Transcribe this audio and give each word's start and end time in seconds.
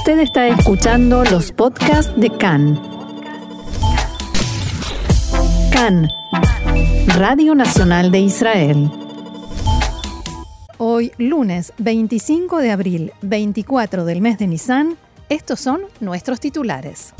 Usted 0.00 0.20
está 0.20 0.48
escuchando 0.48 1.24
los 1.24 1.52
podcasts 1.52 2.10
de 2.18 2.30
CAN. 2.30 2.80
CAN, 5.70 6.08
Radio 7.18 7.54
Nacional 7.54 8.10
de 8.10 8.20
Israel. 8.20 8.90
Hoy, 10.78 11.12
lunes 11.18 11.74
25 11.76 12.60
de 12.60 12.70
abril, 12.70 13.12
24 13.20 14.06
del 14.06 14.22
mes 14.22 14.38
de 14.38 14.46
Nisan, 14.46 14.96
estos 15.28 15.60
son 15.60 15.82
nuestros 16.00 16.40
titulares. 16.40 17.12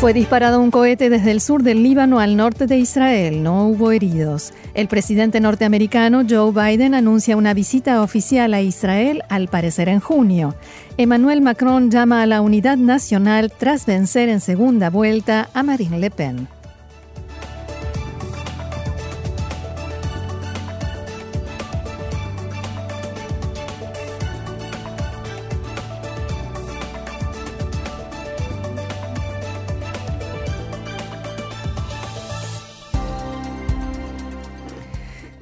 Fue 0.00 0.14
disparado 0.14 0.62
un 0.62 0.70
cohete 0.70 1.10
desde 1.10 1.30
el 1.30 1.42
sur 1.42 1.62
del 1.62 1.82
Líbano 1.82 2.20
al 2.20 2.34
norte 2.34 2.66
de 2.66 2.78
Israel. 2.78 3.42
No 3.42 3.66
hubo 3.66 3.92
heridos. 3.92 4.54
El 4.72 4.88
presidente 4.88 5.40
norteamericano 5.40 6.22
Joe 6.26 6.52
Biden 6.52 6.94
anuncia 6.94 7.36
una 7.36 7.52
visita 7.52 8.00
oficial 8.00 8.54
a 8.54 8.62
Israel, 8.62 9.22
al 9.28 9.48
parecer 9.48 9.90
en 9.90 10.00
junio. 10.00 10.54
Emmanuel 10.96 11.42
Macron 11.42 11.90
llama 11.90 12.22
a 12.22 12.26
la 12.26 12.40
unidad 12.40 12.78
nacional 12.78 13.52
tras 13.54 13.84
vencer 13.84 14.30
en 14.30 14.40
segunda 14.40 14.88
vuelta 14.88 15.50
a 15.52 15.62
Marine 15.62 15.98
Le 15.98 16.10
Pen. 16.10 16.48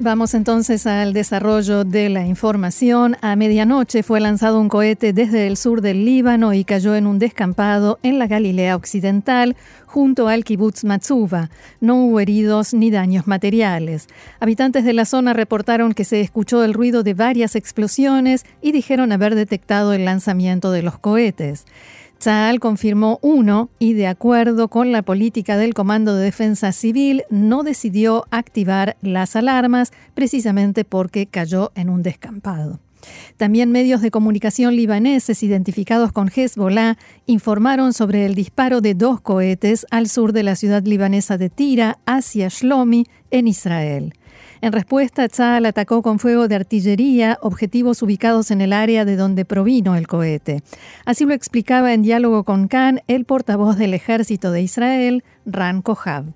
Vamos 0.09 0.33
entonces 0.33 0.87
al 0.87 1.13
desarrollo 1.13 1.85
de 1.85 2.09
la 2.09 2.25
información. 2.25 3.19
A 3.21 3.37
medianoche 3.37 4.03
fue 4.03 4.21
lanzado 4.21 4.59
un 4.59 4.71
cohete 4.71 5.13
desde 5.13 5.47
el 5.47 5.59
sur 5.59 5.83
del 5.83 6.07
Líbano 6.07 6.55
y 6.55 6.65
cayó 6.65 6.95
en 6.95 7.07
un 7.07 7.19
descampado 7.19 7.99
en 8.03 8.19
la 8.19 8.27
Galilea 8.27 8.75
Occidental 8.75 9.55
junto 9.85 10.29
al 10.29 10.45
kibbutz 10.45 10.85
Matsuba. 10.85 11.51
No 11.83 11.97
hubo 11.97 12.21
heridos 12.21 12.73
ni 12.73 12.91
daños 12.91 13.27
materiales. 13.27 14.07
Habitantes 14.41 14.87
de 14.87 14.95
la 14.95 15.05
zona 15.05 15.35
reportaron 15.35 15.93
que 15.93 16.05
se 16.05 16.23
escuchó 16.23 16.65
el 16.65 16.73
ruido 16.73 17.03
de 17.03 17.13
varias 17.13 17.55
explosiones 17.55 18.47
y 18.63 18.73
dijeron 18.73 19.13
haber 19.13 19.35
detectado 19.35 19.93
el 19.93 20.07
lanzamiento 20.07 20.71
de 20.71 20.81
los 20.81 20.99
cohetes. 20.99 21.67
Tzal 22.19 22.61
confirmó 22.61 23.19
uno 23.23 23.71
y, 23.79 23.93
de 23.93 24.07
acuerdo 24.07 24.69
con 24.69 24.93
la 24.93 25.03
política 25.03 25.57
del 25.57 25.75
Comando 25.75 26.17
de 26.17 26.25
Defensa 26.25 26.73
Civil, 26.73 27.23
no 27.31 27.63
decidió 27.63 28.27
activar 28.31 28.97
las 29.03 29.37
alarmas 29.37 29.93
precisamente 30.15 30.85
porque 30.85 31.27
cayó 31.27 31.73
en 31.75 31.89
un 31.89 32.03
descampado. 32.03 32.81
También 33.37 33.71
medios 33.71 34.03
de 34.03 34.11
comunicación 34.11 34.75
libaneses 34.75 35.43
identificados 35.43 36.13
con 36.13 36.29
Hezbollah 36.35 36.99
informaron 37.27 37.93
sobre 37.93 38.27
el 38.27 38.35
disparo 38.35 38.81
de 38.81 38.95
dos 38.95 39.21
cohetes 39.21 39.87
al 39.91 40.09
sur 40.09 40.33
de 40.33 40.43
la 40.43 40.57
ciudad 40.57 40.83
libanesa 40.85 41.39
de 41.39 41.49
Tira 41.49 41.99
hacia 42.07 42.49
Shlomi, 42.49 43.07
en 43.31 43.47
Israel. 43.47 44.15
En 44.61 44.73
respuesta, 44.73 45.29
Tzal 45.29 45.67
atacó 45.67 46.03
con 46.03 46.19
fuego 46.19 46.49
de 46.49 46.57
artillería 46.57 47.39
objetivos 47.43 48.03
ubicados 48.03 48.51
en 48.51 48.61
el 48.61 48.73
área 48.73 49.05
de 49.05 49.17
donde 49.17 49.45
provino 49.45 49.95
el 49.95 50.07
cohete. 50.07 50.63
Así 51.05 51.25
lo 51.25 51.35
explicaba 51.35 51.93
en 51.93 52.03
diálogo 52.03 52.45
con 52.45 52.69
Khan 52.69 53.01
el 53.07 53.25
portavoz 53.25 53.77
del 53.77 53.95
ejército 53.95 54.51
de 54.51 54.63
Israel, 54.63 55.25
Ran 55.47 55.83
Kohab. 55.83 56.33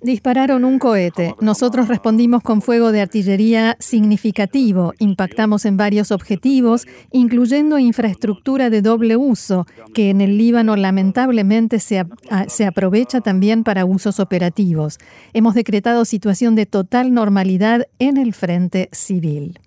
Dispararon 0.00 0.64
un 0.64 0.78
cohete. 0.78 1.34
Nosotros 1.40 1.88
respondimos 1.88 2.42
con 2.42 2.62
fuego 2.62 2.92
de 2.92 3.00
artillería 3.00 3.76
significativo. 3.78 4.94
Impactamos 4.98 5.64
en 5.64 5.76
varios 5.76 6.12
objetivos, 6.12 6.86
incluyendo 7.10 7.78
infraestructura 7.78 8.70
de 8.70 8.80
doble 8.80 9.16
uso, 9.16 9.66
que 9.94 10.10
en 10.10 10.20
el 10.20 10.38
Líbano 10.38 10.76
lamentablemente 10.76 11.80
se, 11.80 12.04
se 12.46 12.66
aprovecha 12.66 13.20
también 13.20 13.64
para 13.64 13.84
usos 13.84 14.20
operativos. 14.20 14.98
Hemos 15.32 15.54
decretado 15.54 16.04
situación 16.04 16.54
de 16.54 16.66
total 16.66 17.12
normalidad 17.12 17.86
en 17.98 18.16
el 18.16 18.34
frente 18.34 18.88
civil. 18.92 19.58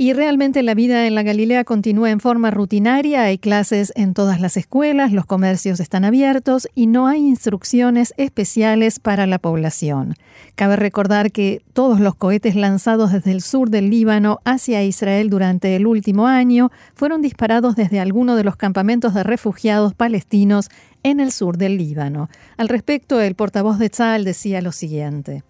Y 0.00 0.12
realmente 0.12 0.62
la 0.62 0.76
vida 0.76 1.08
en 1.08 1.16
la 1.16 1.24
Galilea 1.24 1.64
continúa 1.64 2.12
en 2.12 2.20
forma 2.20 2.52
rutinaria, 2.52 3.24
hay 3.24 3.36
clases 3.36 3.92
en 3.96 4.14
todas 4.14 4.40
las 4.40 4.56
escuelas, 4.56 5.12
los 5.12 5.26
comercios 5.26 5.80
están 5.80 6.04
abiertos 6.04 6.68
y 6.76 6.86
no 6.86 7.08
hay 7.08 7.18
instrucciones 7.18 8.14
especiales 8.16 9.00
para 9.00 9.26
la 9.26 9.40
población. 9.40 10.14
Cabe 10.54 10.76
recordar 10.76 11.32
que 11.32 11.62
todos 11.72 11.98
los 11.98 12.14
cohetes 12.14 12.54
lanzados 12.54 13.10
desde 13.10 13.32
el 13.32 13.40
sur 13.40 13.70
del 13.70 13.90
Líbano 13.90 14.38
hacia 14.44 14.84
Israel 14.84 15.30
durante 15.30 15.74
el 15.74 15.84
último 15.84 16.28
año 16.28 16.70
fueron 16.94 17.20
disparados 17.20 17.74
desde 17.74 17.98
alguno 17.98 18.36
de 18.36 18.44
los 18.44 18.54
campamentos 18.54 19.14
de 19.14 19.24
refugiados 19.24 19.94
palestinos 19.94 20.68
en 21.02 21.18
el 21.18 21.32
sur 21.32 21.56
del 21.56 21.76
Líbano. 21.76 22.28
Al 22.56 22.68
respecto, 22.68 23.20
el 23.20 23.34
portavoz 23.34 23.80
de 23.80 23.90
Tzal 23.90 24.24
decía 24.24 24.62
lo 24.62 24.70
siguiente. 24.70 25.42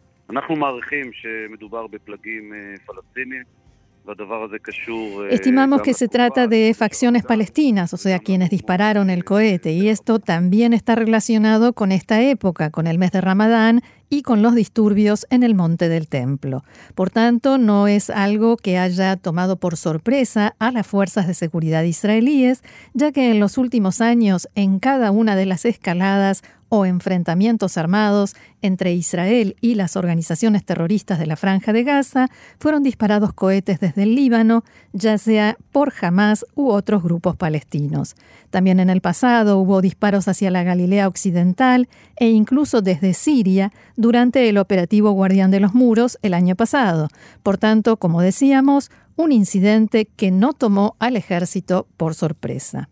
Estimamos 5.30 5.82
que 5.82 5.94
se 5.94 6.08
trata 6.08 6.46
de 6.46 6.74
facciones 6.74 7.24
palestinas, 7.24 7.92
o 7.92 7.96
sea, 7.96 8.18
quienes 8.18 8.50
dispararon 8.50 9.10
el 9.10 9.24
cohete, 9.24 9.72
y 9.72 9.88
esto 9.88 10.18
también 10.18 10.72
está 10.72 10.94
relacionado 10.94 11.72
con 11.72 11.92
esta 11.92 12.22
época, 12.22 12.70
con 12.70 12.86
el 12.86 12.98
mes 12.98 13.12
de 13.12 13.20
Ramadán 13.20 13.82
y 14.10 14.22
con 14.22 14.42
los 14.42 14.54
disturbios 14.54 15.26
en 15.30 15.42
el 15.42 15.54
monte 15.54 15.88
del 15.88 16.08
templo. 16.08 16.64
Por 16.94 17.10
tanto, 17.10 17.58
no 17.58 17.88
es 17.88 18.10
algo 18.10 18.56
que 18.56 18.78
haya 18.78 19.16
tomado 19.16 19.56
por 19.56 19.76
sorpresa 19.76 20.54
a 20.58 20.70
las 20.70 20.86
fuerzas 20.86 21.26
de 21.26 21.34
seguridad 21.34 21.82
israelíes, 21.82 22.62
ya 22.94 23.12
que 23.12 23.30
en 23.30 23.40
los 23.40 23.58
últimos 23.58 24.00
años, 24.00 24.48
en 24.54 24.78
cada 24.78 25.10
una 25.10 25.36
de 25.36 25.46
las 25.46 25.64
escaladas 25.64 26.42
o 26.68 26.84
enfrentamientos 26.84 27.78
armados 27.78 28.34
entre 28.60 28.92
Israel 28.92 29.56
y 29.60 29.74
las 29.74 29.96
organizaciones 29.96 30.64
terroristas 30.64 31.18
de 31.18 31.26
la 31.26 31.36
Franja 31.36 31.72
de 31.72 31.84
Gaza, 31.84 32.28
fueron 32.58 32.82
disparados 32.82 33.32
cohetes 33.32 33.80
desde 33.80 34.02
el 34.02 34.14
Líbano, 34.14 34.64
ya 34.92 35.16
sea 35.18 35.56
por 35.72 35.92
Hamas 36.00 36.44
u 36.54 36.68
otros 36.68 37.02
grupos 37.02 37.36
palestinos. 37.36 38.16
También 38.50 38.80
en 38.80 38.90
el 38.90 39.00
pasado 39.00 39.58
hubo 39.58 39.80
disparos 39.80 40.28
hacia 40.28 40.50
la 40.50 40.62
Galilea 40.62 41.08
Occidental 41.08 41.88
e 42.16 42.28
incluso 42.28 42.82
desde 42.82 43.14
Siria 43.14 43.72
durante 43.98 44.48
el 44.48 44.58
operativo 44.58 45.10
Guardián 45.10 45.50
de 45.50 45.58
los 45.60 45.74
Muros 45.74 46.18
el 46.22 46.32
año 46.32 46.54
pasado. 46.54 47.08
Por 47.42 47.58
tanto, 47.58 47.96
como 47.98 48.22
decíamos, 48.22 48.90
un 49.16 49.32
incidente 49.32 50.06
que 50.06 50.30
no 50.30 50.52
tomó 50.52 50.94
al 51.00 51.16
ejército 51.16 51.88
por 51.96 52.14
sorpresa. 52.14 52.88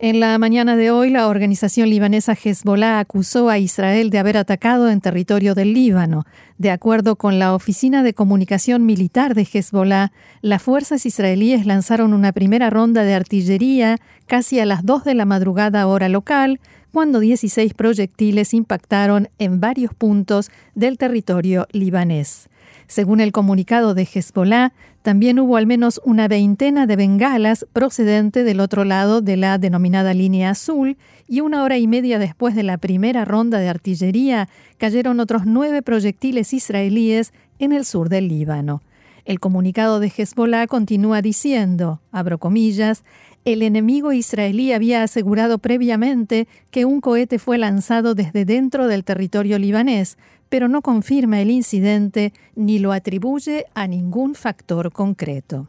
En 0.00 0.20
la 0.20 0.38
mañana 0.38 0.76
de 0.76 0.92
hoy, 0.92 1.10
la 1.10 1.26
organización 1.26 1.90
libanesa 1.90 2.34
Hezbollah 2.34 3.00
acusó 3.00 3.48
a 3.48 3.58
Israel 3.58 4.10
de 4.10 4.18
haber 4.18 4.36
atacado 4.36 4.90
en 4.90 5.00
territorio 5.00 5.56
del 5.56 5.72
Líbano. 5.74 6.24
De 6.56 6.70
acuerdo 6.70 7.16
con 7.16 7.40
la 7.40 7.52
Oficina 7.52 8.04
de 8.04 8.14
Comunicación 8.14 8.86
Militar 8.86 9.34
de 9.34 9.48
Hezbollah, 9.50 10.12
las 10.40 10.62
fuerzas 10.62 11.04
israelíes 11.04 11.66
lanzaron 11.66 12.12
una 12.12 12.30
primera 12.30 12.70
ronda 12.70 13.02
de 13.02 13.14
artillería 13.14 13.96
casi 14.26 14.60
a 14.60 14.66
las 14.66 14.84
2 14.84 15.02
de 15.02 15.14
la 15.14 15.24
madrugada 15.24 15.84
hora 15.88 16.08
local, 16.08 16.60
cuando 16.92 17.20
16 17.20 17.74
proyectiles 17.74 18.54
impactaron 18.54 19.28
en 19.38 19.60
varios 19.60 19.94
puntos 19.94 20.50
del 20.74 20.98
territorio 20.98 21.66
libanés. 21.72 22.48
Según 22.86 23.20
el 23.20 23.32
comunicado 23.32 23.94
de 23.94 24.08
Hezbollah, 24.10 24.72
también 25.02 25.38
hubo 25.38 25.56
al 25.56 25.66
menos 25.66 26.00
una 26.04 26.26
veintena 26.26 26.86
de 26.86 26.96
bengalas 26.96 27.66
procedente 27.72 28.44
del 28.44 28.60
otro 28.60 28.84
lado 28.84 29.20
de 29.20 29.36
la 29.36 29.58
denominada 29.58 30.14
línea 30.14 30.50
azul 30.50 30.96
y 31.26 31.40
una 31.40 31.62
hora 31.62 31.78
y 31.78 31.86
media 31.86 32.18
después 32.18 32.54
de 32.54 32.62
la 32.62 32.78
primera 32.78 33.24
ronda 33.24 33.58
de 33.58 33.68
artillería 33.68 34.48
cayeron 34.78 35.20
otros 35.20 35.42
nueve 35.44 35.82
proyectiles 35.82 36.52
israelíes 36.52 37.32
en 37.58 37.72
el 37.72 37.84
sur 37.84 38.08
del 38.08 38.28
Líbano. 38.28 38.82
El 39.24 39.40
comunicado 39.40 40.00
de 40.00 40.10
Hezbollah 40.14 40.66
continúa 40.66 41.20
diciendo, 41.20 42.00
abro 42.12 42.38
comillas, 42.38 43.04
el 43.44 43.62
enemigo 43.62 44.12
israelí 44.12 44.72
había 44.72 45.02
asegurado 45.02 45.58
previamente 45.58 46.48
que 46.70 46.84
un 46.84 47.00
cohete 47.00 47.38
fue 47.38 47.58
lanzado 47.58 48.14
desde 48.14 48.44
dentro 48.44 48.86
del 48.88 49.04
territorio 49.04 49.58
libanés, 49.58 50.18
pero 50.48 50.68
no 50.68 50.82
confirma 50.82 51.40
el 51.40 51.50
incidente 51.50 52.32
ni 52.54 52.78
lo 52.78 52.92
atribuye 52.92 53.66
a 53.74 53.86
ningún 53.86 54.34
factor 54.34 54.92
concreto. 54.92 55.68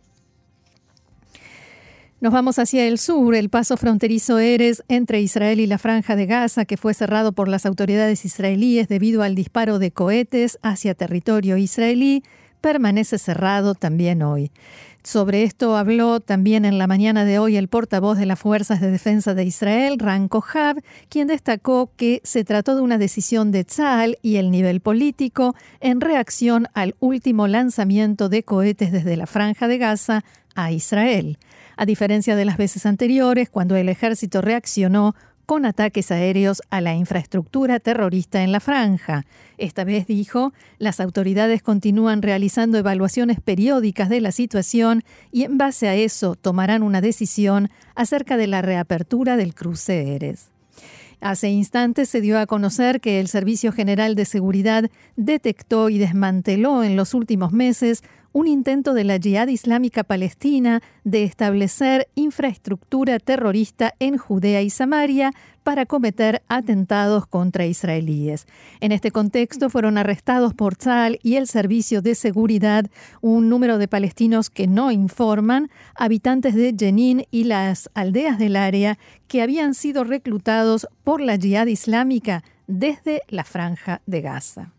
Nos 2.21 2.33
vamos 2.33 2.59
hacia 2.59 2.85
el 2.85 2.97
sur. 2.97 3.33
El 3.33 3.49
paso 3.49 3.77
fronterizo 3.77 4.39
Eres 4.39 4.83
entre 4.89 5.21
Israel 5.21 5.61
y 5.61 5.67
la 5.67 5.77
franja 5.77 6.17
de 6.17 6.25
Gaza, 6.25 6.65
que 6.65 6.75
fue 6.75 6.93
cerrado 6.93 7.31
por 7.31 7.47
las 7.47 7.65
autoridades 7.65 8.25
israelíes 8.25 8.89
debido 8.89 9.23
al 9.23 9.35
disparo 9.35 9.79
de 9.79 9.91
cohetes 9.91 10.59
hacia 10.61 10.95
territorio 10.95 11.55
israelí, 11.55 12.23
permanece 12.59 13.17
cerrado 13.19 13.73
también 13.73 14.21
hoy. 14.21 14.51
Sobre 15.03 15.43
esto 15.43 15.77
habló 15.77 16.19
también 16.19 16.65
en 16.65 16.77
la 16.77 16.85
mañana 16.85 17.23
de 17.23 17.39
hoy 17.39 17.55
el 17.55 17.69
portavoz 17.69 18.17
de 18.17 18.25
las 18.25 18.37
Fuerzas 18.37 18.81
de 18.81 18.91
Defensa 18.91 19.33
de 19.33 19.45
Israel, 19.45 19.97
Ran 19.97 20.27
Kohab, 20.27 20.81
quien 21.07 21.27
destacó 21.27 21.91
que 21.95 22.19
se 22.25 22.43
trató 22.43 22.75
de 22.75 22.81
una 22.81 22.97
decisión 22.97 23.51
de 23.51 23.63
Tzal 23.63 24.17
y 24.21 24.35
el 24.35 24.51
nivel 24.51 24.81
político 24.81 25.55
en 25.79 26.01
reacción 26.01 26.67
al 26.73 26.95
último 26.99 27.47
lanzamiento 27.47 28.27
de 28.27 28.43
cohetes 28.43 28.91
desde 28.91 29.15
la 29.15 29.25
franja 29.25 29.69
de 29.69 29.77
Gaza 29.77 30.25
a 30.53 30.71
Israel. 30.73 31.37
A 31.77 31.85
diferencia 31.85 32.35
de 32.35 32.43
las 32.43 32.57
veces 32.57 32.85
anteriores, 32.85 33.49
cuando 33.49 33.77
el 33.77 33.87
ejército 33.87 34.41
reaccionó 34.41 35.15
con 35.49 35.65
ataques 35.65 36.11
aéreos 36.11 36.61
a 36.69 36.79
la 36.79 36.93
infraestructura 36.93 37.79
terrorista 37.79 38.43
en 38.43 38.51
la 38.51 38.59
franja. 38.59 39.25
Esta 39.57 39.83
vez 39.83 40.05
dijo, 40.05 40.53
las 40.77 40.99
autoridades 40.99 41.63
continúan 41.63 42.21
realizando 42.21 42.77
evaluaciones 42.77 43.41
periódicas 43.41 44.09
de 44.09 44.21
la 44.21 44.31
situación 44.31 45.03
y 45.31 45.45
en 45.45 45.57
base 45.57 45.87
a 45.87 45.95
eso 45.95 46.35
tomarán 46.35 46.83
una 46.83 47.01
decisión 47.01 47.71
acerca 47.95 48.37
de 48.37 48.45
la 48.45 48.61
reapertura 48.61 49.37
del 49.37 49.55
cruce 49.55 50.13
Eres. 50.13 50.51
Hace 51.19 51.49
instantes 51.49 52.09
se 52.09 52.21
dio 52.21 52.37
a 52.37 52.45
conocer 52.45 53.01
que 53.01 53.19
el 53.19 53.27
Servicio 53.27 53.71
General 53.71 54.13
de 54.13 54.25
Seguridad 54.25 54.91
detectó 55.15 55.89
y 55.89 55.97
desmanteló 55.97 56.83
en 56.83 56.95
los 56.95 57.15
últimos 57.15 57.53
meses 57.53 58.03
un 58.31 58.47
intento 58.47 58.93
de 58.93 59.03
la 59.03 59.17
Yihad 59.17 59.47
Islámica 59.47 60.03
Palestina 60.03 60.81
de 61.03 61.23
establecer 61.23 62.07
infraestructura 62.15 63.19
terrorista 63.19 63.95
en 63.99 64.17
Judea 64.17 64.61
y 64.61 64.69
Samaria 64.69 65.33
para 65.63 65.85
cometer 65.85 66.41
atentados 66.47 67.27
contra 67.27 67.65
israelíes. 67.65 68.47
En 68.79 68.91
este 68.91 69.11
contexto 69.11 69.69
fueron 69.69 69.97
arrestados 69.97 70.53
por 70.53 70.75
Tzal 70.75 71.19
y 71.21 71.35
el 71.35 71.47
Servicio 71.47 72.01
de 72.01 72.15
Seguridad 72.15 72.85
un 73.21 73.49
número 73.49 73.77
de 73.77 73.87
palestinos 73.87 74.49
que 74.49 74.67
no 74.67 74.91
informan, 74.91 75.69
habitantes 75.95 76.55
de 76.55 76.75
Jenin 76.77 77.25
y 77.31 77.43
las 77.45 77.89
aldeas 77.93 78.39
del 78.39 78.55
área 78.55 78.97
que 79.27 79.41
habían 79.41 79.73
sido 79.73 80.03
reclutados 80.03 80.87
por 81.03 81.21
la 81.21 81.35
Yihad 81.35 81.67
Islámica 81.67 82.43
desde 82.67 83.21
la 83.27 83.43
franja 83.43 84.01
de 84.05 84.21
Gaza. 84.21 84.73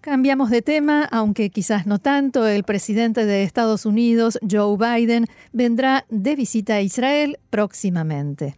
Cambiamos 0.00 0.48
de 0.48 0.62
tema, 0.62 1.04
aunque 1.04 1.50
quizás 1.50 1.86
no 1.86 1.98
tanto. 1.98 2.46
El 2.46 2.64
presidente 2.64 3.26
de 3.26 3.42
Estados 3.42 3.84
Unidos, 3.84 4.38
Joe 4.50 4.78
Biden, 4.78 5.26
vendrá 5.52 6.06
de 6.08 6.36
visita 6.36 6.76
a 6.76 6.80
Israel 6.80 7.38
próximamente. 7.50 8.56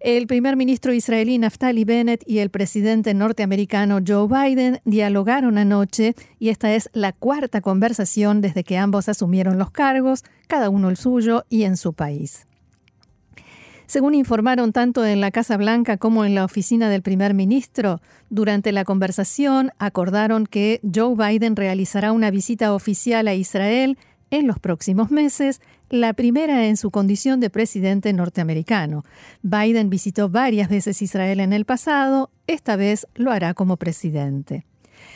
El 0.00 0.26
primer 0.26 0.56
ministro 0.56 0.94
israelí 0.94 1.36
Naftali 1.36 1.84
Bennett 1.84 2.22
y 2.26 2.38
el 2.38 2.48
presidente 2.48 3.12
norteamericano 3.12 3.98
Joe 4.06 4.28
Biden 4.28 4.80
dialogaron 4.86 5.58
anoche 5.58 6.14
y 6.38 6.48
esta 6.48 6.74
es 6.74 6.88
la 6.94 7.12
cuarta 7.12 7.60
conversación 7.60 8.40
desde 8.40 8.64
que 8.64 8.78
ambos 8.78 9.10
asumieron 9.10 9.58
los 9.58 9.70
cargos, 9.70 10.24
cada 10.48 10.70
uno 10.70 10.88
el 10.88 10.96
suyo 10.96 11.44
y 11.50 11.64
en 11.64 11.76
su 11.76 11.92
país. 11.92 12.45
Según 13.86 14.14
informaron 14.14 14.72
tanto 14.72 15.04
en 15.06 15.20
la 15.20 15.30
Casa 15.30 15.56
Blanca 15.56 15.96
como 15.96 16.24
en 16.24 16.34
la 16.34 16.44
oficina 16.44 16.88
del 16.90 17.02
primer 17.02 17.34
ministro, 17.34 18.00
durante 18.30 18.72
la 18.72 18.84
conversación 18.84 19.70
acordaron 19.78 20.46
que 20.46 20.80
Joe 20.92 21.14
Biden 21.14 21.54
realizará 21.54 22.10
una 22.10 22.30
visita 22.30 22.74
oficial 22.74 23.28
a 23.28 23.34
Israel 23.34 23.96
en 24.30 24.48
los 24.48 24.58
próximos 24.58 25.12
meses, 25.12 25.60
la 25.88 26.14
primera 26.14 26.66
en 26.66 26.76
su 26.76 26.90
condición 26.90 27.38
de 27.38 27.48
presidente 27.48 28.12
norteamericano. 28.12 29.04
Biden 29.42 29.88
visitó 29.88 30.28
varias 30.28 30.68
veces 30.68 31.00
Israel 31.00 31.38
en 31.38 31.52
el 31.52 31.64
pasado, 31.64 32.30
esta 32.48 32.74
vez 32.74 33.06
lo 33.14 33.30
hará 33.30 33.54
como 33.54 33.76
presidente. 33.76 34.64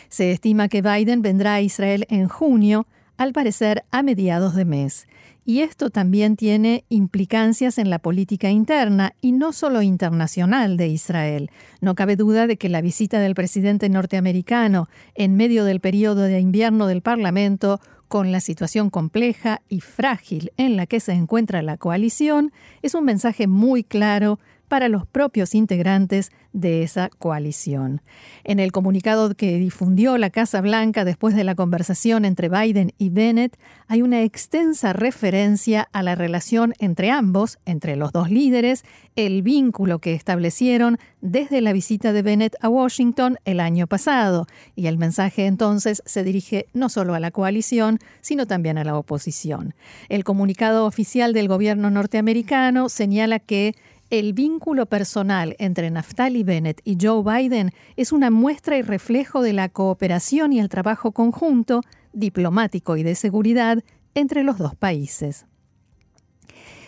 Se 0.08 0.30
estima 0.30 0.68
que 0.68 0.82
Biden 0.82 1.22
vendrá 1.22 1.54
a 1.54 1.60
Israel 1.60 2.06
en 2.08 2.28
junio, 2.28 2.86
al 3.16 3.32
parecer 3.32 3.84
a 3.90 4.02
mediados 4.02 4.54
de 4.54 4.64
mes. 4.64 5.06
Y 5.44 5.60
esto 5.60 5.90
también 5.90 6.36
tiene 6.36 6.84
implicancias 6.88 7.78
en 7.78 7.90
la 7.90 7.98
política 7.98 8.50
interna 8.50 9.14
y 9.20 9.32
no 9.32 9.52
solo 9.52 9.82
internacional 9.82 10.76
de 10.76 10.88
Israel. 10.88 11.50
No 11.80 11.94
cabe 11.94 12.16
duda 12.16 12.46
de 12.46 12.56
que 12.56 12.68
la 12.68 12.82
visita 12.82 13.20
del 13.20 13.34
presidente 13.34 13.88
norteamericano 13.88 14.88
en 15.14 15.36
medio 15.36 15.64
del 15.64 15.80
periodo 15.80 16.22
de 16.22 16.40
invierno 16.40 16.86
del 16.86 17.02
Parlamento 17.02 17.80
con 18.10 18.32
la 18.32 18.40
situación 18.40 18.90
compleja 18.90 19.62
y 19.68 19.80
frágil 19.80 20.52
en 20.56 20.76
la 20.76 20.86
que 20.86 20.98
se 20.98 21.12
encuentra 21.12 21.62
la 21.62 21.76
coalición, 21.76 22.52
es 22.82 22.94
un 22.94 23.04
mensaje 23.04 23.46
muy 23.46 23.84
claro 23.84 24.40
para 24.70 24.88
los 24.88 25.04
propios 25.04 25.56
integrantes 25.56 26.30
de 26.52 26.84
esa 26.84 27.10
coalición. 27.18 28.02
En 28.44 28.60
el 28.60 28.70
comunicado 28.70 29.34
que 29.34 29.58
difundió 29.58 30.16
la 30.16 30.30
Casa 30.30 30.60
Blanca 30.60 31.04
después 31.04 31.34
de 31.34 31.42
la 31.42 31.56
conversación 31.56 32.24
entre 32.24 32.48
Biden 32.48 32.92
y 32.96 33.10
Bennett, 33.10 33.58
hay 33.88 34.00
una 34.00 34.22
extensa 34.22 34.92
referencia 34.92 35.88
a 35.92 36.04
la 36.04 36.14
relación 36.14 36.72
entre 36.78 37.10
ambos, 37.10 37.58
entre 37.66 37.96
los 37.96 38.12
dos 38.12 38.30
líderes, 38.30 38.84
el 39.16 39.42
vínculo 39.42 39.98
que 39.98 40.14
establecieron 40.14 40.98
desde 41.20 41.60
la 41.60 41.72
visita 41.72 42.12
de 42.12 42.22
Bennett 42.22 42.54
a 42.60 42.68
Washington 42.68 43.38
el 43.44 43.58
año 43.58 43.88
pasado, 43.88 44.46
y 44.76 44.86
el 44.86 44.98
mensaje 44.98 45.46
entonces 45.46 46.00
se 46.06 46.22
dirige 46.22 46.66
no 46.74 46.88
solo 46.88 47.14
a 47.14 47.20
la 47.20 47.32
coalición, 47.32 47.98
sino 48.20 48.46
también 48.46 48.78
a 48.78 48.84
la 48.84 48.96
oposición. 48.96 49.74
El 50.08 50.22
comunicado 50.22 50.86
oficial 50.86 51.32
del 51.32 51.48
gobierno 51.48 51.90
norteamericano 51.90 52.88
señala 52.88 53.40
que 53.40 53.74
el 54.10 54.32
vínculo 54.32 54.86
personal 54.86 55.54
entre 55.58 55.90
Naftali 55.90 56.42
Bennett 56.42 56.80
y 56.84 56.98
Joe 57.00 57.22
Biden 57.22 57.70
es 57.96 58.12
una 58.12 58.30
muestra 58.30 58.76
y 58.76 58.82
reflejo 58.82 59.40
de 59.40 59.52
la 59.52 59.68
cooperación 59.68 60.52
y 60.52 60.58
el 60.58 60.68
trabajo 60.68 61.12
conjunto, 61.12 61.82
diplomático 62.12 62.96
y 62.96 63.04
de 63.04 63.14
seguridad 63.14 63.82
entre 64.14 64.42
los 64.42 64.58
dos 64.58 64.74
países. 64.74 65.46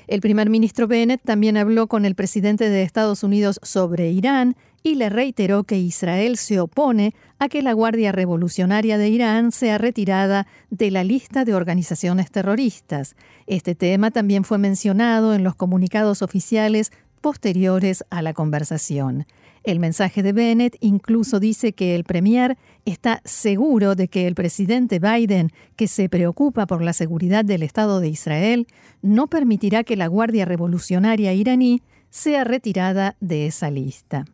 El 0.09 0.21
primer 0.21 0.51
ministro 0.51 0.89
Bennett 0.89 1.23
también 1.23 1.57
habló 1.57 1.87
con 1.87 2.05
el 2.05 2.17
presidente 2.17 2.69
de 2.69 2.83
Estados 2.83 3.23
Unidos 3.23 3.61
sobre 3.63 4.11
Irán 4.11 4.57
y 4.83 4.97
le 4.97 5.09
reiteró 5.09 5.63
que 5.63 5.79
Israel 5.79 6.37
se 6.37 6.59
opone 6.59 7.15
a 7.39 7.49
que 7.49 7.63
la 7.63 7.73
Guardia 7.73 8.11
Revolucionaria 8.11 8.99
de 8.99 9.09
Irán 9.09 9.53
sea 9.53 9.79
retirada 9.79 10.49
de 10.71 10.91
la 10.91 11.05
lista 11.05 11.45
de 11.45 11.55
organizaciones 11.55 12.33
terroristas. 12.33 13.15
Este 13.47 13.77
tema 13.77 14.11
también 14.11 14.43
fue 14.43 14.59
mencionado 14.59 15.35
en 15.35 15.45
los 15.45 15.55
comunicados 15.55 16.21
oficiales 16.21 16.91
posteriores 17.23 18.05
a 18.11 18.21
la 18.21 18.35
conversación. 18.35 19.25
El 19.65 19.79
mensaje 19.79 20.23
de 20.25 20.33
Bennett 20.33 20.77
incluso 20.81 21.39
dice 21.39 21.73
que 21.73 21.95
el 21.95 22.03
Premier 22.03 22.59
está 22.85 23.23
seguro 23.25 23.95
de 23.95 24.09
que 24.09 24.27
el 24.27 24.35
presidente 24.35 24.99
Biden, 24.99 25.53
que 25.77 25.87
se 25.87 26.09
preocupa 26.09 26.67
por 26.67 26.83
la 26.83 26.93
seguridad 26.93 27.45
del 27.45 27.63
Estado 27.63 28.01
de 28.01 28.09
Israel, 28.09 28.67
no 29.03 29.29
permitirá 29.29 29.85
que 29.85 29.97
la 29.97 30.09
Guardia 30.09 30.45
Revolucionaria 30.45 31.33
iraní 31.33 31.81
sea 32.11 32.43
retirada 32.45 33.17
de 33.21 33.47
esa 33.47 33.71
lista. 33.71 34.25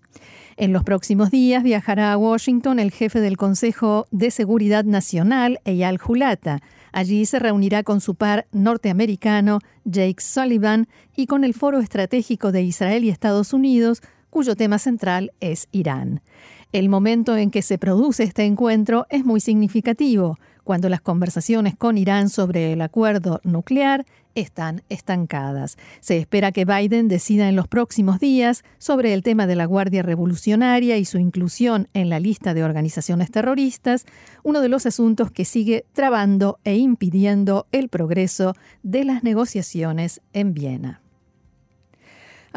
En 0.56 0.72
los 0.72 0.82
próximos 0.82 1.30
días 1.30 1.62
viajará 1.62 2.12
a 2.12 2.16
Washington 2.16 2.80
el 2.80 2.90
jefe 2.90 3.20
del 3.20 3.36
Consejo 3.36 4.06
de 4.10 4.32
Seguridad 4.32 4.84
Nacional, 4.84 5.60
Eyal 5.64 6.00
Hulata. 6.04 6.60
Allí 6.92 7.26
se 7.26 7.38
reunirá 7.38 7.82
con 7.82 8.00
su 8.00 8.14
par 8.14 8.46
norteamericano, 8.52 9.60
Jake 9.84 10.20
Sullivan, 10.20 10.88
y 11.16 11.26
con 11.26 11.44
el 11.44 11.54
Foro 11.54 11.80
Estratégico 11.80 12.52
de 12.52 12.62
Israel 12.62 13.04
y 13.04 13.10
Estados 13.10 13.52
Unidos, 13.52 14.02
cuyo 14.30 14.56
tema 14.56 14.78
central 14.78 15.32
es 15.40 15.68
Irán. 15.72 16.22
El 16.70 16.90
momento 16.90 17.34
en 17.34 17.50
que 17.50 17.62
se 17.62 17.78
produce 17.78 18.24
este 18.24 18.44
encuentro 18.44 19.06
es 19.08 19.24
muy 19.24 19.40
significativo, 19.40 20.38
cuando 20.64 20.90
las 20.90 21.00
conversaciones 21.00 21.74
con 21.74 21.96
Irán 21.96 22.28
sobre 22.28 22.74
el 22.74 22.82
acuerdo 22.82 23.40
nuclear 23.42 24.04
están 24.34 24.82
estancadas. 24.90 25.78
Se 26.00 26.18
espera 26.18 26.52
que 26.52 26.66
Biden 26.66 27.08
decida 27.08 27.48
en 27.48 27.56
los 27.56 27.68
próximos 27.68 28.20
días 28.20 28.64
sobre 28.76 29.14
el 29.14 29.22
tema 29.22 29.46
de 29.46 29.56
la 29.56 29.64
Guardia 29.64 30.02
Revolucionaria 30.02 30.98
y 30.98 31.06
su 31.06 31.16
inclusión 31.16 31.88
en 31.94 32.10
la 32.10 32.20
lista 32.20 32.52
de 32.52 32.64
organizaciones 32.64 33.30
terroristas, 33.30 34.04
uno 34.42 34.60
de 34.60 34.68
los 34.68 34.84
asuntos 34.84 35.30
que 35.30 35.46
sigue 35.46 35.86
trabando 35.94 36.58
e 36.64 36.76
impidiendo 36.76 37.66
el 37.72 37.88
progreso 37.88 38.52
de 38.82 39.04
las 39.04 39.22
negociaciones 39.22 40.20
en 40.34 40.52
Viena. 40.52 41.00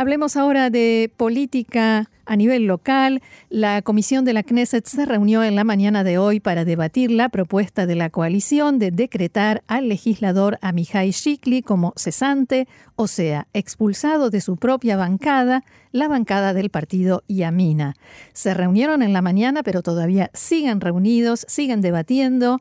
Hablemos 0.01 0.35
ahora 0.35 0.71
de 0.71 1.13
política 1.15 2.09
a 2.25 2.35
nivel 2.35 2.65
local. 2.65 3.21
La 3.51 3.83
comisión 3.83 4.25
de 4.25 4.33
la 4.33 4.41
Knesset 4.41 4.87
se 4.87 5.05
reunió 5.05 5.43
en 5.43 5.55
la 5.55 5.63
mañana 5.63 6.03
de 6.03 6.17
hoy 6.17 6.39
para 6.39 6.65
debatir 6.65 7.11
la 7.11 7.29
propuesta 7.29 7.85
de 7.85 7.93
la 7.93 8.09
coalición 8.09 8.79
de 8.79 8.89
decretar 8.89 9.61
al 9.67 9.89
legislador 9.89 10.57
Amihai 10.63 11.11
Shikli 11.11 11.61
como 11.61 11.93
cesante, 11.97 12.67
o 12.95 13.05
sea, 13.05 13.47
expulsado 13.53 14.31
de 14.31 14.41
su 14.41 14.57
propia 14.57 14.97
bancada, 14.97 15.63
la 15.91 16.07
bancada 16.07 16.55
del 16.55 16.71
partido 16.71 17.21
Yamina. 17.27 17.93
Se 18.33 18.55
reunieron 18.55 19.03
en 19.03 19.13
la 19.13 19.21
mañana, 19.21 19.61
pero 19.61 19.83
todavía 19.83 20.31
siguen 20.33 20.81
reunidos, 20.81 21.45
siguen 21.47 21.81
debatiendo, 21.81 22.59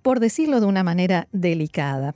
por 0.00 0.18
decirlo 0.18 0.60
de 0.60 0.66
una 0.66 0.82
manera 0.82 1.28
delicada. 1.30 2.14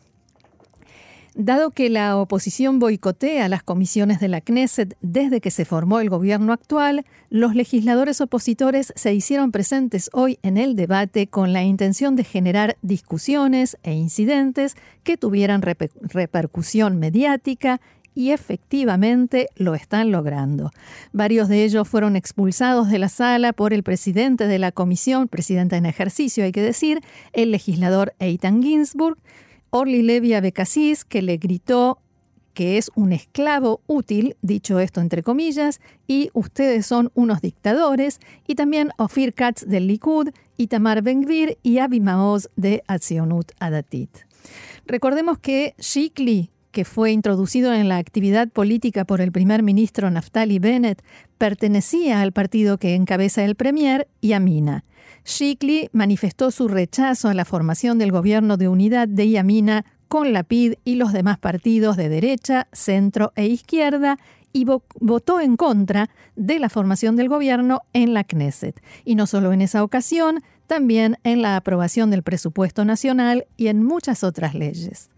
Dado 1.37 1.73
que 1.73 1.91
la 1.91 2.17
oposición 2.17 2.79
boicotea 2.79 3.49
las 3.49 3.64
comisiones 3.64 4.21
de 4.21 4.29
la 4.29 4.41
Knesset 4.41 4.97
desde 5.00 5.41
que 5.41 5.50
se 5.50 5.64
formó 5.64 5.99
el 5.99 6.09
gobierno 6.09 6.53
actual, 6.53 7.05
los 7.29 7.57
legisladores 7.57 8.21
opositores 8.21 8.93
se 8.95 9.12
hicieron 9.12 9.50
presentes 9.50 10.11
hoy 10.12 10.38
en 10.43 10.59
el 10.59 10.76
debate 10.76 11.26
con 11.26 11.53
la 11.53 11.64
intención 11.64 12.14
de 12.14 12.23
generar 12.23 12.76
discusiones 12.83 13.76
e 13.83 13.95
incidentes 13.95 14.76
que 15.03 15.17
tuvieran 15.17 15.62
repercusión 15.62 17.00
mediática 17.00 17.81
y 18.14 18.31
efectivamente 18.31 19.49
lo 19.57 19.75
están 19.75 20.12
logrando. 20.12 20.71
Varios 21.12 21.49
de 21.49 21.64
ellos 21.64 21.88
fueron 21.88 22.14
expulsados 22.14 22.88
de 22.91 23.00
la 23.00 23.09
sala 23.09 23.53
por 23.53 23.73
el 23.73 23.83
presidente 23.83 24.47
de 24.47 24.61
la 24.61 24.71
comisión, 24.71 25.26
presidenta 25.26 25.76
en 25.76 25.87
ejercicio 25.87 26.45
hay 26.45 26.53
que 26.53 26.62
decir, 26.62 27.00
el 27.33 27.50
legislador 27.50 28.14
Eitan 28.21 28.62
Ginsburg, 28.62 29.19
Orly 29.76 30.02
Levy 30.02 30.35
Abecassis, 30.35 31.04
que 31.04 31.21
le 31.21 31.37
gritó 31.37 31.99
que 32.52 32.78
es 32.78 32.93
un 32.95 33.12
esclavo 33.12 33.81
útil, 33.88 34.37
dicho 34.40 34.78
esto 34.78 35.00
entre 35.00 35.25
comillas, 35.25 35.81
y 36.07 36.31
ustedes 36.33 36.87
son 36.87 37.11
unos 37.14 37.40
dictadores, 37.40 38.21
y 38.47 38.54
también 38.54 38.90
Ofir 38.99 39.35
Katz 39.35 39.66
del 39.66 39.88
Likud, 39.88 40.28
Itamar 40.59 41.02
Ben-Gvir 41.02 41.59
y 41.64 41.78
Avi 41.78 41.99
Maoz 41.99 42.49
de 42.54 42.85
Atzionut 42.87 43.50
Adatit. 43.59 44.11
Recordemos 44.87 45.40
que 45.40 45.75
Shikli, 45.78 46.52
que 46.71 46.85
fue 46.85 47.11
introducido 47.11 47.75
en 47.75 47.88
la 47.88 47.97
actividad 47.97 48.49
política 48.50 49.04
por 49.04 49.21
el 49.21 49.33
primer 49.33 49.64
ministro 49.64 50.09
Naftali 50.09 50.61
Bennett, 50.61 51.02
pertenecía 51.37 52.21
al 52.21 52.31
partido 52.31 52.78
que 52.78 52.95
encabeza 52.95 53.45
el 53.45 53.57
premier, 53.57 54.07
Yamina. 54.23 54.85
Shikli 55.25 55.88
manifestó 55.93 56.50
su 56.50 56.69
rechazo 56.69 57.28
a 57.28 57.35
la 57.35 57.45
formación 57.45 57.99
del 57.99 58.12
gobierno 58.12 58.57
de 58.57 58.69
unidad 58.69 59.09
de 59.09 59.31
Yamina 59.31 59.85
con 60.09 60.33
la 60.33 60.43
PID 60.43 60.75
y 60.85 60.97
los 60.97 61.12
demás 61.12 61.38
partidos 61.38 61.97
de 61.97 62.09
derecha, 62.09 62.69
centro 62.73 63.33
e 63.35 63.47
izquierda 63.47 64.19
y 64.52 64.66
votó 65.00 65.40
en 65.40 65.57
contra 65.57 66.09
de 66.37 66.61
la 66.61 66.69
formación 66.69 67.16
del 67.16 67.28
gobierno 67.28 67.81
en 67.93 68.14
la 68.14 68.23
Knesset. 68.23 68.81
Y 69.04 69.16
no 69.16 69.26
solo 69.26 69.52
en 69.52 69.62
esa 69.62 69.83
ocasión, 69.83 70.43
también 70.69 71.19
en 71.25 71.43
la 71.43 71.57
aprobación 71.57 72.11
del 72.11 72.23
presupuesto 72.23 72.85
nacional 72.85 73.47
y 73.57 73.66
en 73.66 73.83
muchas 73.83 74.23
otras 74.23 74.54
leyes. 74.54 75.11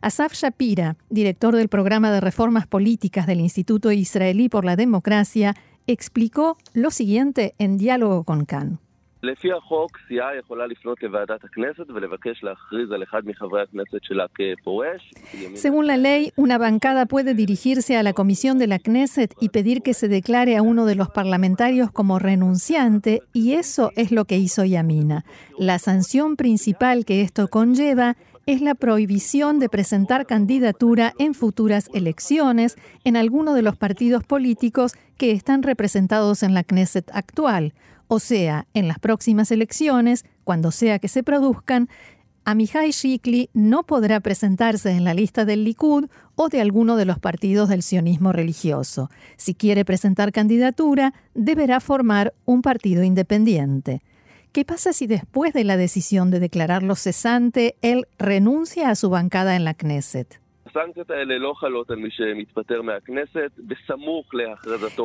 Asaf 0.00 0.34
Shapira, 0.34 0.96
director 1.10 1.56
del 1.56 1.68
programa 1.68 2.12
de 2.12 2.20
reformas 2.20 2.68
políticas 2.68 3.26
del 3.26 3.40
Instituto 3.40 3.90
Israelí 3.90 4.48
por 4.48 4.64
la 4.64 4.76
Democracia, 4.76 5.56
explicó 5.86 6.56
lo 6.72 6.90
siguiente 6.90 7.54
en 7.58 7.76
diálogo 7.78 8.22
con 8.22 8.44
Khan. 8.44 8.78
Según 15.54 15.86
la 15.86 15.96
ley, 15.96 16.32
una 16.36 16.58
bancada 16.58 17.06
puede 17.06 17.34
dirigirse 17.34 17.96
a 17.96 18.02
la 18.02 18.12
comisión 18.12 18.58
de 18.58 18.66
la 18.66 18.78
Knesset 18.78 19.34
y 19.40 19.48
pedir 19.48 19.82
que 19.82 19.94
se 19.94 20.08
declare 20.08 20.56
a 20.56 20.62
uno 20.62 20.86
de 20.86 20.94
los 20.94 21.08
parlamentarios 21.08 21.90
como 21.90 22.18
renunciante, 22.18 23.22
y 23.32 23.52
eso 23.54 23.90
es 23.96 24.12
lo 24.12 24.24
que 24.24 24.38
hizo 24.38 24.64
Yamina. 24.64 25.24
La 25.58 25.78
sanción 25.78 26.36
principal 26.36 27.04
que 27.04 27.22
esto 27.22 27.48
conlleva 27.48 28.16
es 28.46 28.60
la 28.60 28.74
prohibición 28.74 29.58
de 29.58 29.68
presentar 29.68 30.26
candidatura 30.26 31.14
en 31.18 31.34
futuras 31.34 31.88
elecciones 31.94 32.76
en 33.04 33.16
alguno 33.16 33.54
de 33.54 33.62
los 33.62 33.76
partidos 33.76 34.24
políticos 34.24 34.94
que 35.16 35.32
están 35.32 35.62
representados 35.62 36.42
en 36.42 36.54
la 36.54 36.64
Knesset 36.64 37.10
actual. 37.12 37.74
O 38.08 38.18
sea, 38.18 38.66
en 38.74 38.88
las 38.88 38.98
próximas 38.98 39.50
elecciones, 39.50 40.24
cuando 40.44 40.70
sea 40.70 40.98
que 40.98 41.08
se 41.08 41.22
produzcan, 41.22 41.88
Amihai 42.46 42.90
Shikli 42.90 43.48
no 43.54 43.84
podrá 43.84 44.20
presentarse 44.20 44.90
en 44.90 45.04
la 45.04 45.14
lista 45.14 45.46
del 45.46 45.64
Likud 45.64 46.08
o 46.34 46.48
de 46.50 46.60
alguno 46.60 46.96
de 46.96 47.06
los 47.06 47.18
partidos 47.18 47.70
del 47.70 47.82
sionismo 47.82 48.32
religioso. 48.32 49.10
Si 49.38 49.54
quiere 49.54 49.86
presentar 49.86 50.30
candidatura, 50.30 51.14
deberá 51.34 51.80
formar 51.80 52.34
un 52.44 52.60
partido 52.60 53.02
independiente. 53.02 54.02
¿Qué 54.54 54.64
pasa 54.64 54.92
si 54.92 55.08
después 55.08 55.52
de 55.52 55.64
la 55.64 55.76
decisión 55.76 56.30
de 56.30 56.38
declararlo 56.38 56.94
cesante, 56.94 57.74
él 57.82 58.06
renuncia 58.20 58.88
a 58.88 58.94
su 58.94 59.10
bancada 59.10 59.56
en 59.56 59.64
la 59.64 59.74
Knesset? 59.74 60.40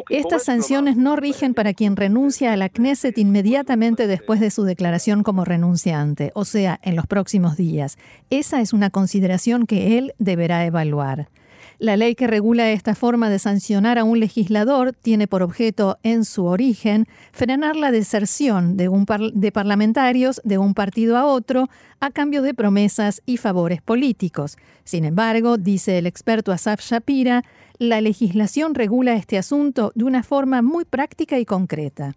Estas 0.10 0.46
sanciones 0.46 0.98
no 0.98 1.15
rigen 1.15 1.53
para 1.56 1.74
quien 1.74 1.96
renuncia 1.96 2.53
a 2.53 2.58
la 2.58 2.70
Knesset 2.70 3.18
inmediatamente 3.18 4.06
después 4.06 4.39
de 4.39 4.51
su 4.51 4.65
declaración 4.65 5.24
como 5.24 5.46
renunciante, 5.46 6.29
o 6.36 6.46
sea, 6.46 6.79
en 6.84 6.96
los 6.96 7.08
próximos 7.08 7.58
días. 7.58 7.98
Esa 8.29 8.62
es 8.62 8.72
una 8.72 8.91
consideración 8.91 9.65
que 9.65 9.98
él 9.98 10.13
deberá 10.20 10.63
evaluar. 10.63 11.29
La 11.80 11.96
ley 11.96 12.14
que 12.14 12.28
regula 12.28 12.72
esta 12.72 12.94
forma 12.94 13.30
de 13.30 13.40
sancionar 13.40 13.98
a 13.98 14.04
un 14.04 14.20
legislador 14.20 14.92
tiene 14.92 15.28
por 15.28 15.42
objeto, 15.42 15.98
en 16.04 16.26
su 16.26 16.44
origen, 16.44 17.08
frenar 17.32 17.78
la 17.78 17.90
deserción 17.90 18.76
de, 18.76 18.90
un 18.90 19.06
de 19.34 19.52
parlamentarios 19.54 20.42
de 20.44 20.58
un 20.58 20.74
partido 20.74 21.16
a 21.16 21.26
otro 21.26 21.70
a 22.02 22.12
cambio 22.12 22.42
de 22.42 22.54
promesas 22.54 23.22
y 23.26 23.38
favores 23.38 23.82
políticos. 23.82 24.58
Sin 24.84 25.06
embargo, 25.06 25.56
dice 25.58 25.98
el 25.98 26.06
experto 26.06 26.52
Asaf 26.52 26.82
Shapira, 26.82 27.46
la 27.78 28.02
legislación 28.02 28.76
regula 28.76 29.14
este 29.14 29.38
asunto 29.38 29.94
de 29.96 30.04
una 30.04 30.22
forma 30.22 30.62
muy 30.62 30.84
práctica 30.84 31.40
y 31.40 31.46
concreta. 31.46 32.14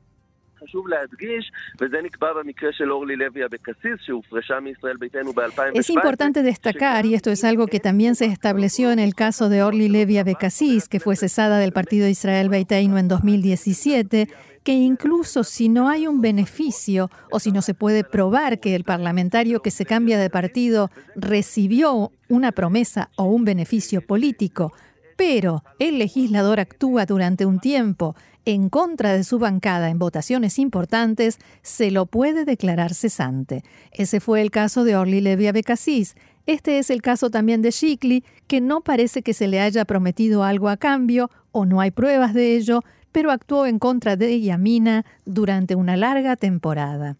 Es 5.74 5.90
importante 5.90 6.42
destacar, 6.42 7.06
y 7.06 7.14
esto 7.14 7.30
es 7.30 7.44
algo 7.44 7.66
que 7.66 7.80
también 7.80 8.14
se 8.14 8.26
estableció 8.26 8.90
en 8.92 8.98
el 8.98 9.14
caso 9.14 9.48
de 9.48 9.62
Orly 9.62 9.88
Levy 9.88 10.18
Abecassis, 10.18 10.88
que 10.88 11.00
fue 11.00 11.16
cesada 11.16 11.58
del 11.58 11.72
partido 11.72 12.08
Israel 12.08 12.48
Beiteinu 12.48 12.98
en 12.98 13.08
2017, 13.08 14.28
que 14.62 14.72
incluso 14.72 15.44
si 15.44 15.68
no 15.68 15.88
hay 15.88 16.06
un 16.06 16.20
beneficio 16.20 17.10
o 17.30 17.40
si 17.40 17.50
no 17.50 17.62
se 17.62 17.74
puede 17.74 18.04
probar 18.04 18.60
que 18.60 18.74
el 18.74 18.84
parlamentario 18.84 19.60
que 19.60 19.70
se 19.70 19.84
cambia 19.84 20.18
de 20.18 20.30
partido 20.30 20.90
recibió 21.16 22.12
una 22.28 22.52
promesa 22.52 23.10
o 23.16 23.24
un 23.24 23.44
beneficio 23.44 24.00
político, 24.00 24.72
pero 25.16 25.64
el 25.78 25.98
legislador 25.98 26.60
actúa 26.60 27.06
durante 27.06 27.46
un 27.46 27.60
tiempo 27.60 28.14
en 28.44 28.68
contra 28.68 29.12
de 29.12 29.24
su 29.24 29.38
bancada 29.38 29.88
en 29.90 29.98
votaciones 29.98 30.58
importantes, 30.58 31.38
se 31.62 31.90
lo 31.90 32.06
puede 32.06 32.44
declarar 32.44 32.94
cesante. 32.94 33.62
Ese 33.92 34.20
fue 34.20 34.40
el 34.40 34.50
caso 34.50 34.84
de 34.84 34.96
Orly 34.96 35.20
Levy 35.20 35.46
Abecassis. 35.46 36.16
Este 36.46 36.78
es 36.78 36.90
el 36.90 37.02
caso 37.02 37.30
también 37.30 37.62
de 37.62 37.70
Shikli, 37.70 38.24
que 38.48 38.60
no 38.60 38.80
parece 38.80 39.22
que 39.22 39.32
se 39.32 39.46
le 39.46 39.60
haya 39.60 39.84
prometido 39.84 40.42
algo 40.42 40.68
a 40.68 40.76
cambio 40.76 41.30
o 41.52 41.66
no 41.66 41.80
hay 41.80 41.92
pruebas 41.92 42.34
de 42.34 42.56
ello, 42.56 42.82
pero 43.12 43.30
actuó 43.30 43.66
en 43.66 43.78
contra 43.78 44.16
de 44.16 44.40
Yamina 44.40 45.04
durante 45.24 45.76
una 45.76 45.96
larga 45.96 46.34
temporada. 46.34 47.16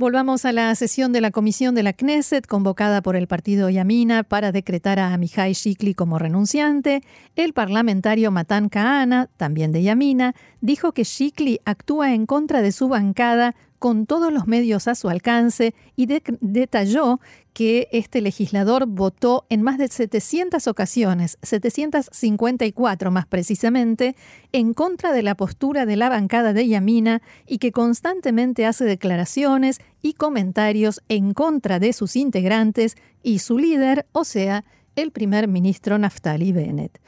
Volvamos 0.00 0.46
a 0.46 0.52
la 0.52 0.74
sesión 0.76 1.12
de 1.12 1.20
la 1.20 1.30
comisión 1.30 1.74
de 1.74 1.82
la 1.82 1.92
Knesset 1.92 2.46
convocada 2.46 3.02
por 3.02 3.16
el 3.16 3.26
partido 3.26 3.68
Yamina 3.68 4.22
para 4.22 4.50
decretar 4.50 4.98
a 4.98 5.12
Amihai 5.12 5.52
Shikli 5.52 5.92
como 5.92 6.18
renunciante. 6.18 7.02
El 7.36 7.52
parlamentario 7.52 8.30
Matan 8.30 8.70
Kahana, 8.70 9.28
también 9.36 9.72
de 9.72 9.82
Yamina, 9.82 10.34
dijo 10.62 10.92
que 10.92 11.04
Shikli 11.04 11.60
actúa 11.66 12.14
en 12.14 12.24
contra 12.24 12.62
de 12.62 12.72
su 12.72 12.88
bancada 12.88 13.54
con 13.80 14.04
todos 14.04 14.30
los 14.30 14.46
medios 14.46 14.86
a 14.88 14.94
su 14.94 15.08
alcance 15.08 15.74
y 15.96 16.06
detalló 16.06 17.18
que 17.54 17.88
este 17.92 18.20
legislador 18.20 18.86
votó 18.86 19.46
en 19.48 19.62
más 19.62 19.78
de 19.78 19.88
700 19.88 20.66
ocasiones, 20.66 21.38
754 21.42 23.10
más 23.10 23.26
precisamente, 23.26 24.14
en 24.52 24.74
contra 24.74 25.12
de 25.12 25.22
la 25.22 25.34
postura 25.34 25.86
de 25.86 25.96
la 25.96 26.10
bancada 26.10 26.52
de 26.52 26.68
Yamina 26.68 27.22
y 27.46 27.56
que 27.56 27.72
constantemente 27.72 28.66
hace 28.66 28.84
declaraciones 28.84 29.80
y 30.02 30.12
comentarios 30.12 31.02
en 31.08 31.32
contra 31.32 31.78
de 31.78 31.94
sus 31.94 32.16
integrantes 32.16 32.96
y 33.22 33.38
su 33.38 33.58
líder, 33.58 34.06
o 34.12 34.24
sea, 34.24 34.64
el 34.94 35.10
primer 35.10 35.48
ministro 35.48 35.96
Naftali 35.96 36.52
Bennett. 36.52 37.00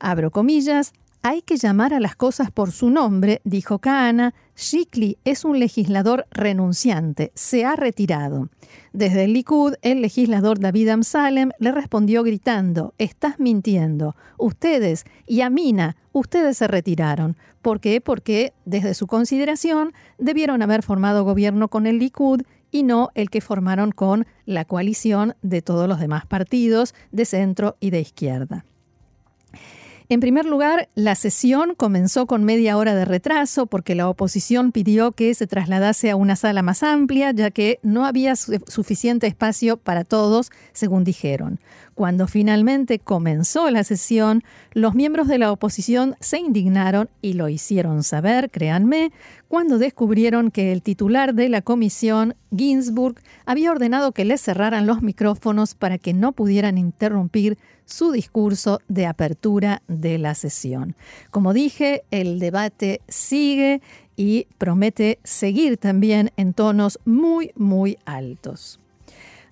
Abro 0.00 0.30
comillas, 0.30 0.94
hay 1.26 1.40
que 1.40 1.56
llamar 1.56 1.94
a 1.94 2.00
las 2.00 2.16
cosas 2.16 2.50
por 2.50 2.70
su 2.70 2.90
nombre, 2.90 3.40
dijo 3.44 3.78
Kahana. 3.78 4.34
Shikli 4.56 5.16
es 5.24 5.46
un 5.46 5.58
legislador 5.58 6.26
renunciante, 6.30 7.32
se 7.34 7.64
ha 7.64 7.76
retirado. 7.76 8.50
Desde 8.92 9.24
el 9.24 9.32
Likud, 9.32 9.72
el 9.80 10.02
legislador 10.02 10.60
David 10.60 10.90
Amsalem 10.90 11.48
le 11.58 11.72
respondió 11.72 12.24
gritando: 12.24 12.92
Estás 12.98 13.40
mintiendo. 13.40 14.14
Ustedes 14.36 15.06
y 15.26 15.40
Amina, 15.40 15.96
ustedes 16.12 16.58
se 16.58 16.68
retiraron. 16.68 17.38
¿Por 17.62 17.80
qué? 17.80 18.02
Porque, 18.02 18.52
desde 18.66 18.92
su 18.92 19.06
consideración, 19.06 19.94
debieron 20.18 20.60
haber 20.60 20.82
formado 20.82 21.24
gobierno 21.24 21.68
con 21.68 21.86
el 21.86 21.98
Likud 21.98 22.42
y 22.70 22.82
no 22.82 23.08
el 23.14 23.30
que 23.30 23.40
formaron 23.40 23.92
con 23.92 24.26
la 24.44 24.66
coalición 24.66 25.36
de 25.40 25.62
todos 25.62 25.88
los 25.88 26.00
demás 26.00 26.26
partidos 26.26 26.94
de 27.12 27.24
centro 27.24 27.78
y 27.80 27.88
de 27.88 28.00
izquierda. 28.00 28.66
En 30.10 30.20
primer 30.20 30.44
lugar, 30.44 30.90
la 30.94 31.14
sesión 31.14 31.74
comenzó 31.74 32.26
con 32.26 32.44
media 32.44 32.76
hora 32.76 32.94
de 32.94 33.06
retraso 33.06 33.64
porque 33.64 33.94
la 33.94 34.06
oposición 34.06 34.70
pidió 34.70 35.12
que 35.12 35.34
se 35.34 35.46
trasladase 35.46 36.10
a 36.10 36.16
una 36.16 36.36
sala 36.36 36.60
más 36.60 36.82
amplia, 36.82 37.30
ya 37.32 37.50
que 37.50 37.78
no 37.82 38.04
había 38.04 38.36
suficiente 38.36 39.26
espacio 39.26 39.78
para 39.78 40.04
todos, 40.04 40.50
según 40.74 41.04
dijeron. 41.04 41.58
Cuando 41.94 42.26
finalmente 42.26 42.98
comenzó 42.98 43.70
la 43.70 43.82
sesión, 43.82 44.42
los 44.72 44.94
miembros 44.94 45.26
de 45.26 45.38
la 45.38 45.50
oposición 45.50 46.16
se 46.20 46.38
indignaron 46.38 47.08
y 47.22 47.34
lo 47.34 47.48
hicieron 47.48 48.02
saber, 48.02 48.50
créanme, 48.50 49.10
cuando 49.54 49.78
descubrieron 49.78 50.50
que 50.50 50.72
el 50.72 50.82
titular 50.82 51.32
de 51.32 51.48
la 51.48 51.62
comisión, 51.62 52.34
Ginsburg, 52.50 53.20
había 53.46 53.70
ordenado 53.70 54.10
que 54.10 54.24
le 54.24 54.36
cerraran 54.36 54.84
los 54.84 55.00
micrófonos 55.00 55.76
para 55.76 55.96
que 55.96 56.12
no 56.12 56.32
pudieran 56.32 56.76
interrumpir 56.76 57.56
su 57.84 58.10
discurso 58.10 58.80
de 58.88 59.06
apertura 59.06 59.80
de 59.86 60.18
la 60.18 60.34
sesión. 60.34 60.96
Como 61.30 61.52
dije, 61.52 62.02
el 62.10 62.40
debate 62.40 63.00
sigue 63.06 63.80
y 64.16 64.48
promete 64.58 65.20
seguir 65.22 65.76
también 65.76 66.32
en 66.36 66.52
tonos 66.52 66.98
muy, 67.04 67.52
muy 67.54 67.96
altos. 68.06 68.80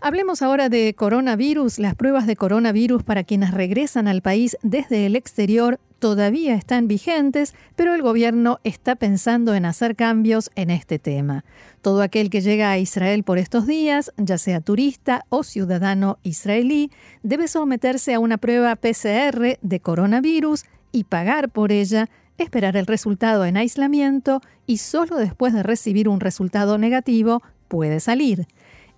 Hablemos 0.05 0.43
ahora 0.43 0.69
de 0.69 0.95
coronavirus. 0.95 1.79
Las 1.79 1.95
pruebas 1.95 2.27
de 2.27 2.35
coronavirus 2.35 3.05
para 3.05 3.23
quienes 3.23 3.53
regresan 3.53 4.09
al 4.09 4.21
país 4.21 4.57
desde 4.65 5.07
el 5.07 5.15
exterior 5.15 5.79
todavía 6.01 6.57
están 6.57 6.89
vigentes, 6.89 7.55
pero 7.77 7.95
el 7.95 8.03
gobierno 8.03 8.59
está 8.65 8.97
pensando 8.97 9.55
en 9.55 9.65
hacer 9.65 9.95
cambios 9.95 10.51
en 10.57 10.71
este 10.71 10.99
tema. 10.99 11.45
Todo 11.83 12.03
aquel 12.03 12.31
que 12.31 12.41
llega 12.41 12.73
a 12.73 12.79
Israel 12.79 13.23
por 13.23 13.39
estos 13.39 13.69
días, 13.69 14.13
ya 14.17 14.39
sea 14.39 14.61
turista 14.61 15.25
o 15.29 15.45
ciudadano 15.45 16.19
israelí, 16.25 16.91
debe 17.23 17.47
someterse 17.47 18.13
a 18.13 18.19
una 18.19 18.39
prueba 18.39 18.75
PCR 18.75 19.57
de 19.63 19.81
coronavirus 19.81 20.65
y 20.91 21.05
pagar 21.05 21.49
por 21.49 21.71
ella, 21.71 22.11
esperar 22.39 22.77
el 22.77 22.87
resultado 22.87 23.45
en 23.45 23.57
aislamiento 23.57 24.41
y 24.67 24.79
solo 24.79 25.17
después 25.17 25.55
de 25.55 25.63
recibir 25.63 26.09
un 26.09 26.19
resultado 26.19 26.77
negativo 26.77 27.41
puede 27.69 28.01
salir. 28.01 28.49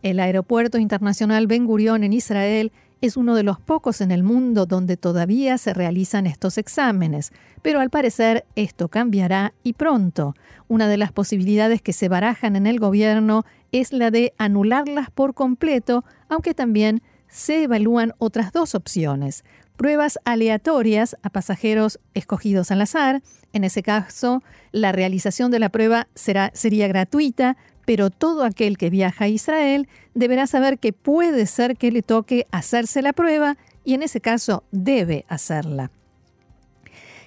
El 0.04 0.20
Aeropuerto 0.20 0.76
Internacional 0.76 1.46
Ben 1.46 1.64
Gurion 1.64 2.04
en 2.04 2.12
Israel 2.12 2.72
es 3.00 3.16
uno 3.16 3.34
de 3.34 3.42
los 3.42 3.58
pocos 3.58 4.02
en 4.02 4.10
el 4.10 4.22
mundo 4.22 4.66
donde 4.66 4.98
todavía 4.98 5.56
se 5.56 5.72
realizan 5.72 6.26
estos 6.26 6.58
exámenes, 6.58 7.32
pero 7.62 7.80
al 7.80 7.88
parecer 7.88 8.44
esto 8.54 8.88
cambiará 8.88 9.54
y 9.62 9.72
pronto. 9.72 10.34
Una 10.68 10.88
de 10.88 10.98
las 10.98 11.10
posibilidades 11.10 11.80
que 11.80 11.94
se 11.94 12.10
barajan 12.10 12.54
en 12.54 12.66
el 12.66 12.80
gobierno 12.80 13.46
es 13.72 13.94
la 13.94 14.10
de 14.10 14.34
anularlas 14.36 15.08
por 15.10 15.32
completo, 15.32 16.04
aunque 16.28 16.52
también 16.52 17.00
se 17.26 17.62
evalúan 17.62 18.12
otras 18.18 18.52
dos 18.52 18.74
opciones. 18.74 19.42
Pruebas 19.78 20.18
aleatorias 20.26 21.16
a 21.22 21.30
pasajeros 21.30 21.98
escogidos 22.12 22.70
al 22.70 22.82
azar. 22.82 23.22
En 23.54 23.64
ese 23.64 23.82
caso, 23.82 24.42
la 24.70 24.92
realización 24.92 25.50
de 25.50 25.60
la 25.60 25.70
prueba 25.70 26.08
será, 26.14 26.50
sería 26.52 26.88
gratuita, 26.88 27.56
pero 27.84 28.10
todo 28.10 28.44
aquel 28.44 28.78
que 28.78 28.90
viaja 28.90 29.26
a 29.26 29.28
Israel 29.28 29.88
deberá 30.14 30.46
saber 30.46 30.78
que 30.78 30.92
puede 30.92 31.46
ser 31.46 31.76
que 31.76 31.90
le 31.90 32.02
toque 32.02 32.46
hacerse 32.50 33.02
la 33.02 33.12
prueba 33.12 33.56
y 33.84 33.94
en 33.94 34.02
ese 34.02 34.20
caso 34.20 34.64
debe 34.70 35.24
hacerla. 35.28 35.90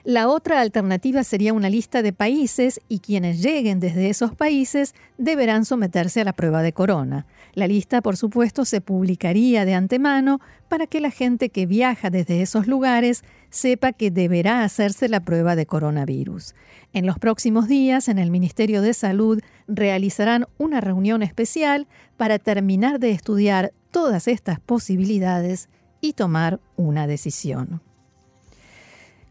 La 0.07 0.29
otra 0.29 0.61
alternativa 0.61 1.21
sería 1.25 1.51
una 1.51 1.69
lista 1.69 2.01
de 2.01 2.13
países 2.13 2.79
y 2.87 2.99
quienes 2.99 3.43
lleguen 3.43 3.81
desde 3.81 4.07
esos 4.09 4.33
países 4.33 4.95
deberán 5.17 5.65
someterse 5.65 6.21
a 6.21 6.23
la 6.23 6.31
prueba 6.31 6.61
de 6.61 6.71
corona. 6.71 7.25
La 7.55 7.67
lista, 7.67 8.01
por 8.01 8.15
supuesto, 8.15 8.63
se 8.63 8.79
publicaría 8.79 9.65
de 9.65 9.73
antemano 9.73 10.39
para 10.69 10.87
que 10.87 11.01
la 11.01 11.11
gente 11.11 11.49
que 11.49 11.65
viaja 11.65 12.09
desde 12.09 12.41
esos 12.41 12.67
lugares 12.67 13.25
sepa 13.49 13.91
que 13.91 14.09
deberá 14.09 14.63
hacerse 14.63 15.09
la 15.09 15.19
prueba 15.19 15.57
de 15.57 15.65
coronavirus. 15.65 16.55
En 16.93 17.05
los 17.05 17.19
próximos 17.19 17.67
días, 17.67 18.07
en 18.07 18.17
el 18.17 18.31
Ministerio 18.31 18.81
de 18.81 18.93
Salud 18.93 19.41
realizarán 19.67 20.45
una 20.57 20.79
reunión 20.79 21.21
especial 21.21 21.85
para 22.15 22.39
terminar 22.39 23.01
de 23.01 23.11
estudiar 23.11 23.73
todas 23.91 24.29
estas 24.29 24.61
posibilidades 24.61 25.67
y 25.99 26.13
tomar 26.13 26.61
una 26.77 27.07
decisión. 27.07 27.81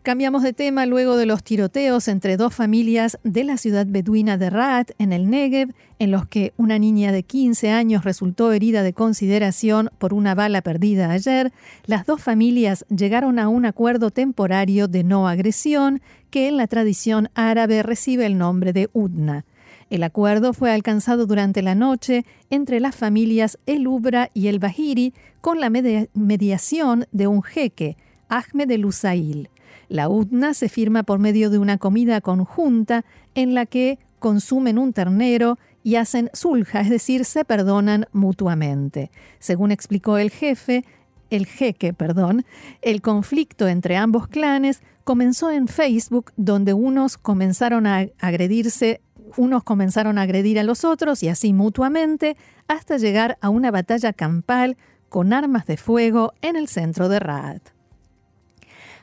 Cambiamos 0.07 0.45
de 0.45 0.53
tema 0.53 0.87
luego 0.87 1.17
de 1.17 1.27
los 1.27 1.43
tiroteos 1.43 2.07
entre 2.07 2.37
dos 2.37 2.55
familias 2.55 3.19
de 3.25 3.43
la 3.43 3.57
ciudad 3.57 3.87
beduina 3.89 4.39
de 4.39 4.51
Raat, 4.51 4.93
en 4.99 5.13
el 5.13 5.29
Negev, 5.29 5.75
en 5.99 6.13
los 6.13 6.29
que 6.29 6.53
una 6.57 6.79
niña 6.79 7.11
de 7.11 7.25
15 7.25 7.73
años 7.73 8.05
resultó 8.05 8.53
herida 8.53 8.85
de 8.85 8.93
consideración 8.93 9.91
por 9.99 10.15
una 10.15 10.37
bala 10.37 10.63
perdida 10.63 11.11
ayer. 11.11 11.53
Las 11.87 12.07
dos 12.07 12.23
familias 12.23 12.87
llegaron 12.89 13.41
a 13.41 13.49
un 13.49 13.67
acuerdo 13.67 14.13
temporario 14.13 14.87
de 14.87 15.03
no 15.03 15.27
agresión 15.27 16.01
que 16.31 16.47
en 16.47 16.57
la 16.57 16.69
tradición 16.69 17.29
árabe 17.35 17.83
recibe 17.83 18.27
el 18.27 18.39
nombre 18.39 18.73
de 18.73 18.89
Udna. 18.93 19.45
El 19.91 20.05
acuerdo 20.05 20.53
fue 20.53 20.71
alcanzado 20.71 21.27
durante 21.27 21.63
la 21.63 21.75
noche 21.75 22.25
entre 22.49 22.79
las 22.79 22.95
familias 22.95 23.59
El 23.67 23.89
Ubra 23.89 24.31
y 24.35 24.47
El 24.47 24.61
Bahiri 24.61 25.15
con 25.41 25.59
la 25.59 25.69
mediación 25.69 27.07
de 27.11 27.27
un 27.27 27.43
jeque, 27.43 27.97
Ahmed 28.29 28.71
el 28.71 28.87
Usail. 28.87 29.49
La 29.89 30.09
UTNA 30.09 30.55
se 30.55 30.69
firma 30.69 31.03
por 31.03 31.19
medio 31.19 31.51
de 31.51 31.59
una 31.59 31.79
comida 31.79 32.21
conjunta 32.21 33.05
en 33.35 33.55
la 33.55 33.67
que 33.67 33.99
consumen 34.19 34.79
un 34.79 34.93
ternero 34.93 35.59
y 35.83 35.97
hacen 35.97 36.31
sulja, 36.33 36.81
es 36.81 36.91
decir, 36.91 37.25
se 37.25 37.45
perdonan 37.45 38.07
mutuamente. 38.13 39.11
Según 39.39 39.71
explicó 39.71 40.19
el 40.19 40.31
jefe, 40.31 40.85
el 41.31 41.47
jeque, 41.47 41.93
perdón, 41.93 42.45
el 42.83 43.03
conflicto 43.03 43.69
entre 43.69 43.97
ambos 43.97 44.27
clanes 44.27 44.83
comenzó 45.05 45.51
en 45.51 45.69
Facebook, 45.69 46.33
donde 46.37 46.73
unos 46.73 47.19
comenzaron 47.19 47.87
a 47.87 48.07
agredirse, 48.19 49.01
unos 49.37 49.63
comenzaron 49.63 50.19
a 50.19 50.23
agredir 50.23 50.59
a 50.59 50.65
los 50.65 50.85
otros 50.85 51.23
y 51.23 51.29
así 51.29 51.53
mutuamente, 51.53 52.37
hasta 52.67 52.97
llegar 52.97 53.39
a 53.41 53.49
una 53.49 53.71
batalla 53.71 54.13
campal 54.13 54.77
con 55.09 55.33
armas 55.33 55.67
de 55.67 55.77
fuego 55.77 56.33
en 56.43 56.57
el 56.57 56.67
centro 56.69 57.09
de 57.09 57.21
Raad. 57.21 57.61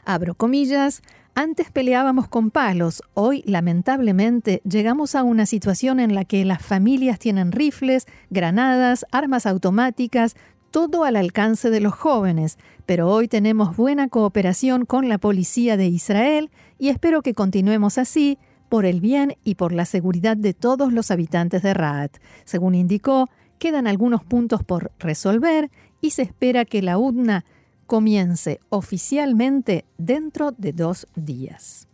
Abro 0.06 0.36
comillas, 0.36 1.02
antes 1.34 1.72
peleábamos 1.72 2.28
con 2.28 2.52
palos, 2.52 3.02
hoy 3.14 3.42
lamentablemente 3.46 4.62
llegamos 4.70 5.16
a 5.16 5.24
una 5.24 5.46
situación 5.46 6.00
en 6.00 6.14
la 6.14 6.26
que 6.26 6.44
las 6.46 6.62
familias 6.62 7.20
tienen 7.20 7.52
rifles, 7.52 8.06
granadas, 8.30 9.06
armas 9.12 9.46
automáticas, 9.46 10.36
todo 10.72 11.06
al 11.06 11.16
alcance 11.16 11.70
de 11.70 11.80
los 11.80 11.94
jóvenes, 11.94 12.58
pero 12.86 13.10
hoy 13.10 13.28
tenemos 13.28 13.78
buena 13.78 14.10
cooperación 14.10 14.86
con 14.86 15.08
la 15.08 15.18
policía 15.18 15.78
de 15.78 15.88
Israel 15.88 16.52
y 16.78 16.90
espero 16.90 17.22
que 17.22 17.34
continuemos 17.34 17.98
así 17.98 18.38
por 18.70 18.86
el 18.86 19.00
bien 19.00 19.36
y 19.44 19.56
por 19.56 19.72
la 19.72 19.86
seguridad 19.86 20.36
de 20.36 20.54
todos 20.54 20.92
los 20.92 21.12
habitantes 21.12 21.62
de 21.62 21.74
Raat. 21.74 22.18
Según 22.44 22.76
indicó, 22.76 23.30
quedan 23.58 23.88
algunos 23.88 24.24
puntos 24.24 24.64
por 24.64 24.92
resolver 25.00 25.72
y 26.02 26.10
se 26.10 26.24
espera 26.24 26.66
que 26.66 26.82
la 26.82 26.98
UDNA 26.98 27.46
comience 27.94 28.60
oficialmente 28.70 29.86
dentro 30.00 30.52
de 30.52 30.74
dos 30.74 31.06
días. 31.16 31.88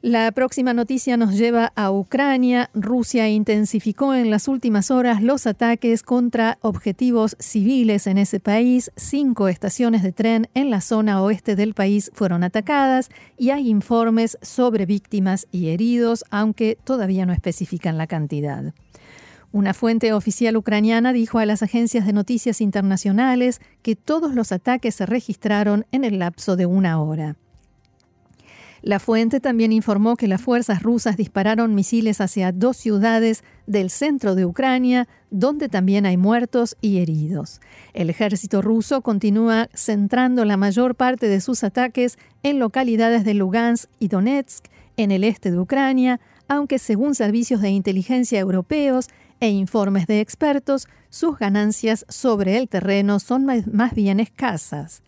La 0.00 0.32
próxima 0.32 0.74
noticia 0.74 1.16
nos 1.16 1.38
lleva 1.38 1.72
a 1.76 1.92
Ucrania. 1.92 2.68
Rusia 2.74 3.28
intensificó 3.28 4.14
en 4.14 4.32
las 4.32 4.48
últimas 4.48 4.90
horas 4.90 5.22
los 5.22 5.46
ataques 5.46 6.02
contra 6.02 6.58
objetivos 6.60 7.36
civiles 7.38 8.08
en 8.08 8.18
ese 8.18 8.40
país. 8.40 8.90
Cinco 8.96 9.46
estaciones 9.46 10.02
de 10.02 10.10
tren 10.10 10.48
en 10.54 10.70
la 10.70 10.80
zona 10.80 11.22
oeste 11.22 11.54
del 11.54 11.74
país 11.74 12.10
fueron 12.12 12.42
atacadas 12.42 13.10
y 13.36 13.50
hay 13.50 13.68
informes 13.68 14.38
sobre 14.42 14.86
víctimas 14.86 15.46
y 15.52 15.68
heridos, 15.68 16.24
aunque 16.32 16.76
todavía 16.82 17.26
no 17.26 17.32
especifican 17.32 17.96
la 17.96 18.08
cantidad. 18.08 18.74
Una 19.50 19.72
fuente 19.72 20.12
oficial 20.12 20.56
ucraniana 20.56 21.12
dijo 21.12 21.38
a 21.38 21.46
las 21.46 21.62
agencias 21.62 22.06
de 22.06 22.12
noticias 22.12 22.60
internacionales 22.60 23.60
que 23.82 23.96
todos 23.96 24.34
los 24.34 24.52
ataques 24.52 24.94
se 24.94 25.06
registraron 25.06 25.86
en 25.90 26.04
el 26.04 26.18
lapso 26.18 26.54
de 26.56 26.66
una 26.66 27.00
hora. 27.00 27.36
La 28.82 29.00
fuente 29.00 29.40
también 29.40 29.72
informó 29.72 30.16
que 30.16 30.28
las 30.28 30.40
fuerzas 30.40 30.82
rusas 30.82 31.16
dispararon 31.16 31.74
misiles 31.74 32.20
hacia 32.20 32.52
dos 32.52 32.76
ciudades 32.76 33.42
del 33.66 33.90
centro 33.90 34.34
de 34.34 34.44
Ucrania, 34.44 35.08
donde 35.30 35.68
también 35.68 36.06
hay 36.06 36.16
muertos 36.16 36.76
y 36.80 36.98
heridos. 36.98 37.60
El 37.92 38.08
ejército 38.08 38.62
ruso 38.62 39.02
continúa 39.02 39.68
centrando 39.74 40.44
la 40.44 40.56
mayor 40.56 40.94
parte 40.94 41.26
de 41.26 41.40
sus 41.40 41.64
ataques 41.64 42.18
en 42.42 42.60
localidades 42.60 43.24
de 43.24 43.34
Lugansk 43.34 43.90
y 43.98 44.08
Donetsk, 44.08 44.66
en 44.96 45.10
el 45.10 45.24
este 45.24 45.50
de 45.50 45.58
Ucrania, 45.58 46.20
aunque 46.46 46.78
según 46.78 47.14
servicios 47.14 47.60
de 47.60 47.70
inteligencia 47.70 48.38
europeos, 48.38 49.08
e 49.40 49.50
informes 49.50 50.06
de 50.06 50.20
expertos, 50.20 50.88
sus 51.10 51.38
ganancias 51.38 52.04
sobre 52.08 52.56
el 52.56 52.68
terreno 52.68 53.20
son 53.20 53.44
más 53.44 53.94
bien 53.94 54.20
escasas. 54.20 55.02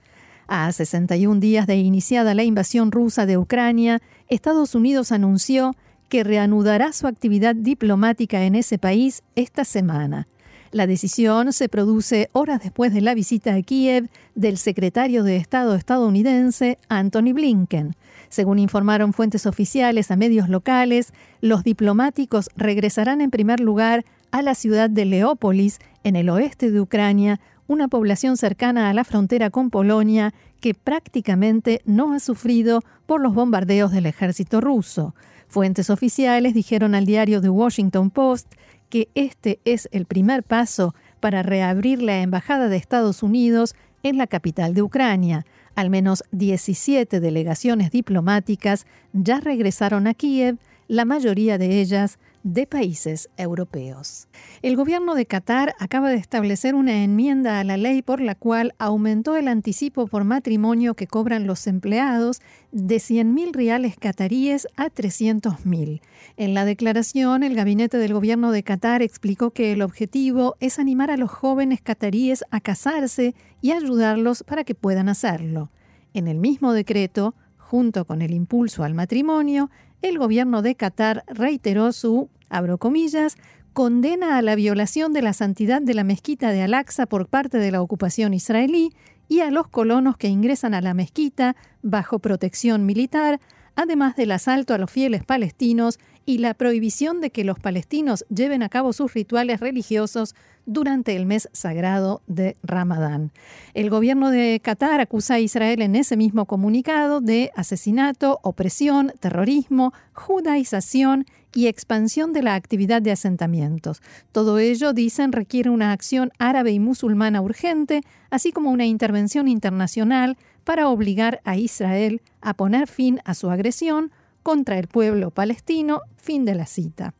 A 0.49 0.73
61 0.73 1.41
días 1.41 1.67
de 1.67 1.77
iniciada 1.77 2.35
la 2.35 2.43
invasión 2.43 2.91
rusa 2.91 3.25
de 3.27 3.39
Ucrania, 3.39 4.01
Estados 4.29 4.75
Unidos 4.75 5.13
anunció 5.13 5.77
que 6.09 6.25
reanudará 6.25 6.93
su 6.93 7.07
actividad 7.07 7.55
diplomática 7.55 8.43
en 8.43 8.57
ese 8.57 8.79
país 8.79 9.23
esta 9.37 9.65
semana. 9.65 10.27
La 10.73 10.87
decisión 10.87 11.53
se 11.53 11.69
produce 11.69 12.31
horas 12.33 12.63
después 12.63 12.95
de 12.95 13.01
la 13.01 13.15
visita 13.15 13.55
a 13.55 13.63
Kiev 13.63 14.09
del 14.37 14.57
secretario 14.57 15.25
de 15.25 15.37
Estado 15.37 15.75
estadounidense 15.75 16.79
Anthony 16.89 17.33
Blinken. 17.33 17.97
Según 18.29 18.61
informaron 18.61 19.13
fuentes 19.13 19.47
oficiales 19.47 20.13
a 20.13 20.17
medios 20.17 20.49
locales, 20.49 21.13
los 21.41 21.65
diplomáticos 21.65 22.51
regresarán 22.57 23.21
en 23.21 23.31
primer 23.31 23.59
lugar 23.59 24.05
a 24.31 24.43
la 24.43 24.55
ciudad 24.55 24.91
de 24.91 25.05
Leópolis, 25.05 25.79
en 26.05 26.17
el 26.17 26.29
oeste 26.29 26.71
de 26.71 26.81
Ucrania, 26.81 27.41
una 27.67 27.89
población 27.89 28.37
cercana 28.37 28.91
a 28.91 28.95
la 28.95 29.05
frontera 29.05 29.51
con 29.51 29.71
Polonia 29.71 30.35
que 30.61 30.75
prácticamente 30.75 31.81
no 31.85 32.13
ha 32.13 32.21
sufrido 32.21 32.83
por 33.07 33.21
los 33.21 33.35
bombardeos 33.35 33.93
del 33.93 34.07
ejército 34.07 34.61
ruso. 34.61 35.15
Fuentes 35.47 35.91
oficiales 35.91 36.55
dijeron 36.55 36.95
al 36.95 37.07
diario 37.07 37.41
The 37.41 37.49
Washington 37.49 38.11
Post 38.11 38.55
que 38.89 39.09
este 39.15 39.61
es 39.65 39.89
el 39.93 40.05
primer 40.05 40.43
paso 40.43 40.95
para 41.21 41.43
reabrir 41.43 42.03
la 42.03 42.23
Embajada 42.23 42.69
de 42.69 42.77
Estados 42.77 43.23
Unidos 43.23 43.75
en 44.03 44.19
la 44.19 44.27
capital 44.27 44.75
de 44.75 44.83
Ucrania. 44.83 45.47
Al 45.75 45.91
menos 45.91 46.25
17 46.33 47.21
delegaciones 47.21 47.91
diplomáticas 47.91 48.87
ya 49.13 49.41
regresaron 49.41 50.07
a 50.07 50.15
Kiev, 50.15 50.59
la 50.89 51.05
mayoría 51.05 51.57
de 51.57 51.81
ellas 51.81 52.19
de 52.43 52.67
países 52.67 53.29
europeos. 53.37 54.29
El 54.63 54.77
gobierno 54.77 55.15
de 55.15 55.27
Qatar 55.27 55.75
acaba 55.79 56.09
de 56.09 56.17
establecer 56.17 56.75
una 56.75 57.05
enmienda 57.05 57.61
a 57.61 57.65
la 57.65 57.77
ley 57.77 58.03
por 58.03 58.21
la 58.21 58.35
cual 58.35 58.75
aumentó 58.79 59.37
el 59.37 59.49
anticipo 59.49 60.07
por 60.07 60.25
matrimonio 60.25 60.95
que 60.95 61.07
cobran 61.07 61.47
los 61.47 61.67
empleados 61.67 62.41
de 62.73 62.97
100.000 62.97 63.53
reales 63.53 63.97
cataríes 63.99 64.69
a 64.77 64.87
300.000. 64.87 66.01
En 66.37 66.55
la 66.55 66.65
declaración, 66.65 67.43
el 67.43 67.55
gabinete 67.55 67.99
del 67.99 68.15
gobierno 68.15 68.53
de 68.53 68.63
Qatar 68.63 69.03
explicó 69.03 69.51
que 69.51 69.73
el 69.73 69.83
objetivo 69.83 70.57
es 70.61 70.79
animar 70.79 71.11
a 71.11 71.17
los 71.17 71.31
jóvenes 71.31 71.81
cataríes 71.83 72.45
a 72.51 72.61
casarse 72.61 73.35
y 73.61 73.73
ayudarlos 73.73 74.43
para 74.45 74.65
que 74.65 74.75
puedan 74.75 75.09
hacerlo. 75.09 75.71
En 76.15 76.27
el 76.27 76.39
mismo 76.39 76.73
decreto, 76.73 77.35
junto 77.59 78.05
con 78.05 78.21
el 78.21 78.33
impulso 78.33 78.83
al 78.83 78.95
matrimonio, 78.95 79.71
el 80.03 80.19
gobierno 80.19 80.63
de 80.63 80.75
Qatar 80.75 81.25
reiteró 81.27 81.93
su, 81.93 82.29
abro 82.49 82.79
comillas, 82.79 83.37
condena 83.73 84.37
a 84.37 84.43
la 84.43 84.55
violación 84.55 85.13
de 85.13 85.23
la 85.23 85.33
santidad 85.33 85.81
de 85.81 85.95
la 85.95 86.05
mezquita 86.05 86.51
de 86.51 86.63
Al-Aqsa 86.63 87.07
por 87.07 87.29
parte 87.29 87.59
de 87.59 87.71
la 87.71 87.83
ocupación 87.83 88.35
israelí 88.35 88.93
y 89.29 89.41
a 89.41 89.51
los 89.51 89.69
colonos 89.69 90.17
que 90.17 90.29
ingresan 90.29 90.75
a 90.75 90.81
la 90.81 90.95
mezquita 90.95 91.55
bajo 91.83 92.19
protección 92.19 92.85
militar, 92.85 93.41
además 93.77 94.17
del 94.17 94.33
asalto 94.33 94.75
a 94.75 94.79
los 94.79 94.91
fieles 94.91 95.25
palestinos 95.25 95.99
y 96.31 96.39
la 96.39 96.55
prohibición 96.55 97.21
de 97.21 97.31
que 97.31 97.43
los 97.43 97.59
palestinos 97.59 98.25
lleven 98.29 98.63
a 98.63 98.69
cabo 98.69 98.93
sus 98.93 99.13
rituales 99.15 99.59
religiosos 99.59 100.37
durante 100.65 101.17
el 101.17 101.27
mes 101.27 101.49
sagrado 101.53 102.23
de 102.29 102.57
Ramadán. 102.63 103.33
El 103.75 103.91
gobierno 103.91 104.31
de 104.31 104.61
Qatar 104.63 105.01
acusa 105.01 105.35
a 105.35 105.41
Israel 105.41 105.83
en 105.83 105.97
ese 105.97 106.17
mismo 106.17 106.47
comunicado 106.47 107.21
de 107.21 107.51
asesinato, 107.57 108.39
opresión, 108.45 109.13
terrorismo, 109.19 109.93
judaización 110.13 111.27
y 111.53 111.67
expansión 111.67 112.33
de 112.33 112.45
la 112.45 112.55
actividad 112.55 113.03
de 113.03 113.11
asentamientos. 113.11 114.01
Todo 114.31 114.61
ello, 114.61 114.93
dicen, 114.93 115.33
requiere 115.33 115.71
una 115.71 115.91
acción 115.91 116.31
árabe 116.39 116.71
y 116.71 116.79
musulmana 116.79 117.41
urgente, 117.41 118.03
así 118.31 118.53
como 118.53 118.71
una 118.71 118.87
intervención 118.87 119.49
internacional 119.49 120.37
para 120.63 120.89
obligar 120.91 121.41
a 121.43 121.57
Israel 121.57 122.23
a 122.41 122.55
poner 122.55 122.87
fin 122.87 123.19
a 123.25 123.35
su 123.35 123.51
agresión 123.51 124.13
contra 124.43 124.79
el 124.79 124.89
pueblo 124.89 125.31
palestino. 125.31 126.01
Fin 126.17 126.45
de 126.45 126.55
la 126.55 126.67
cita. 126.67 127.15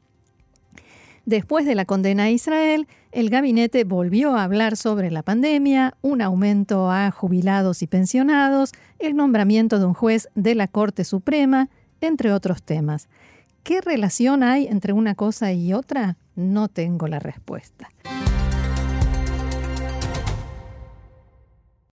Después 1.27 1.67
de 1.67 1.75
la 1.75 1.85
condena 1.85 2.25
a 2.25 2.31
Israel, 2.31 2.89
el 3.13 3.31
gabinete 3.31 3.85
volvió 3.85 4.37
a 4.37 4.45
hablar 4.45 4.77
sobre 4.77 5.11
la 5.11 5.23
pandemia, 5.23 5.95
un 6.01 6.23
aumento 6.23 6.91
a 6.91 7.11
jubilados 7.11 7.83
y 7.83 7.87
pensionados, 7.87 8.73
el 8.99 9.17
nombramiento 9.17 9.79
de 9.79 9.85
un 9.85 9.95
juez 9.95 10.29
de 10.35 10.55
la 10.55 10.67
Corte 10.67 11.05
Suprema, 11.05 11.69
entre 12.01 12.33
otros 12.33 12.63
temas. 12.63 13.09
¿Qué 13.63 13.81
relación 13.81 14.43
hay 14.43 14.67
entre 14.67 14.93
una 14.93 15.15
cosa 15.15 15.53
y 15.53 15.73
otra? 15.73 16.17
No 16.35 16.69
tengo 16.69 17.07
la 17.07 17.19
respuesta. 17.19 17.89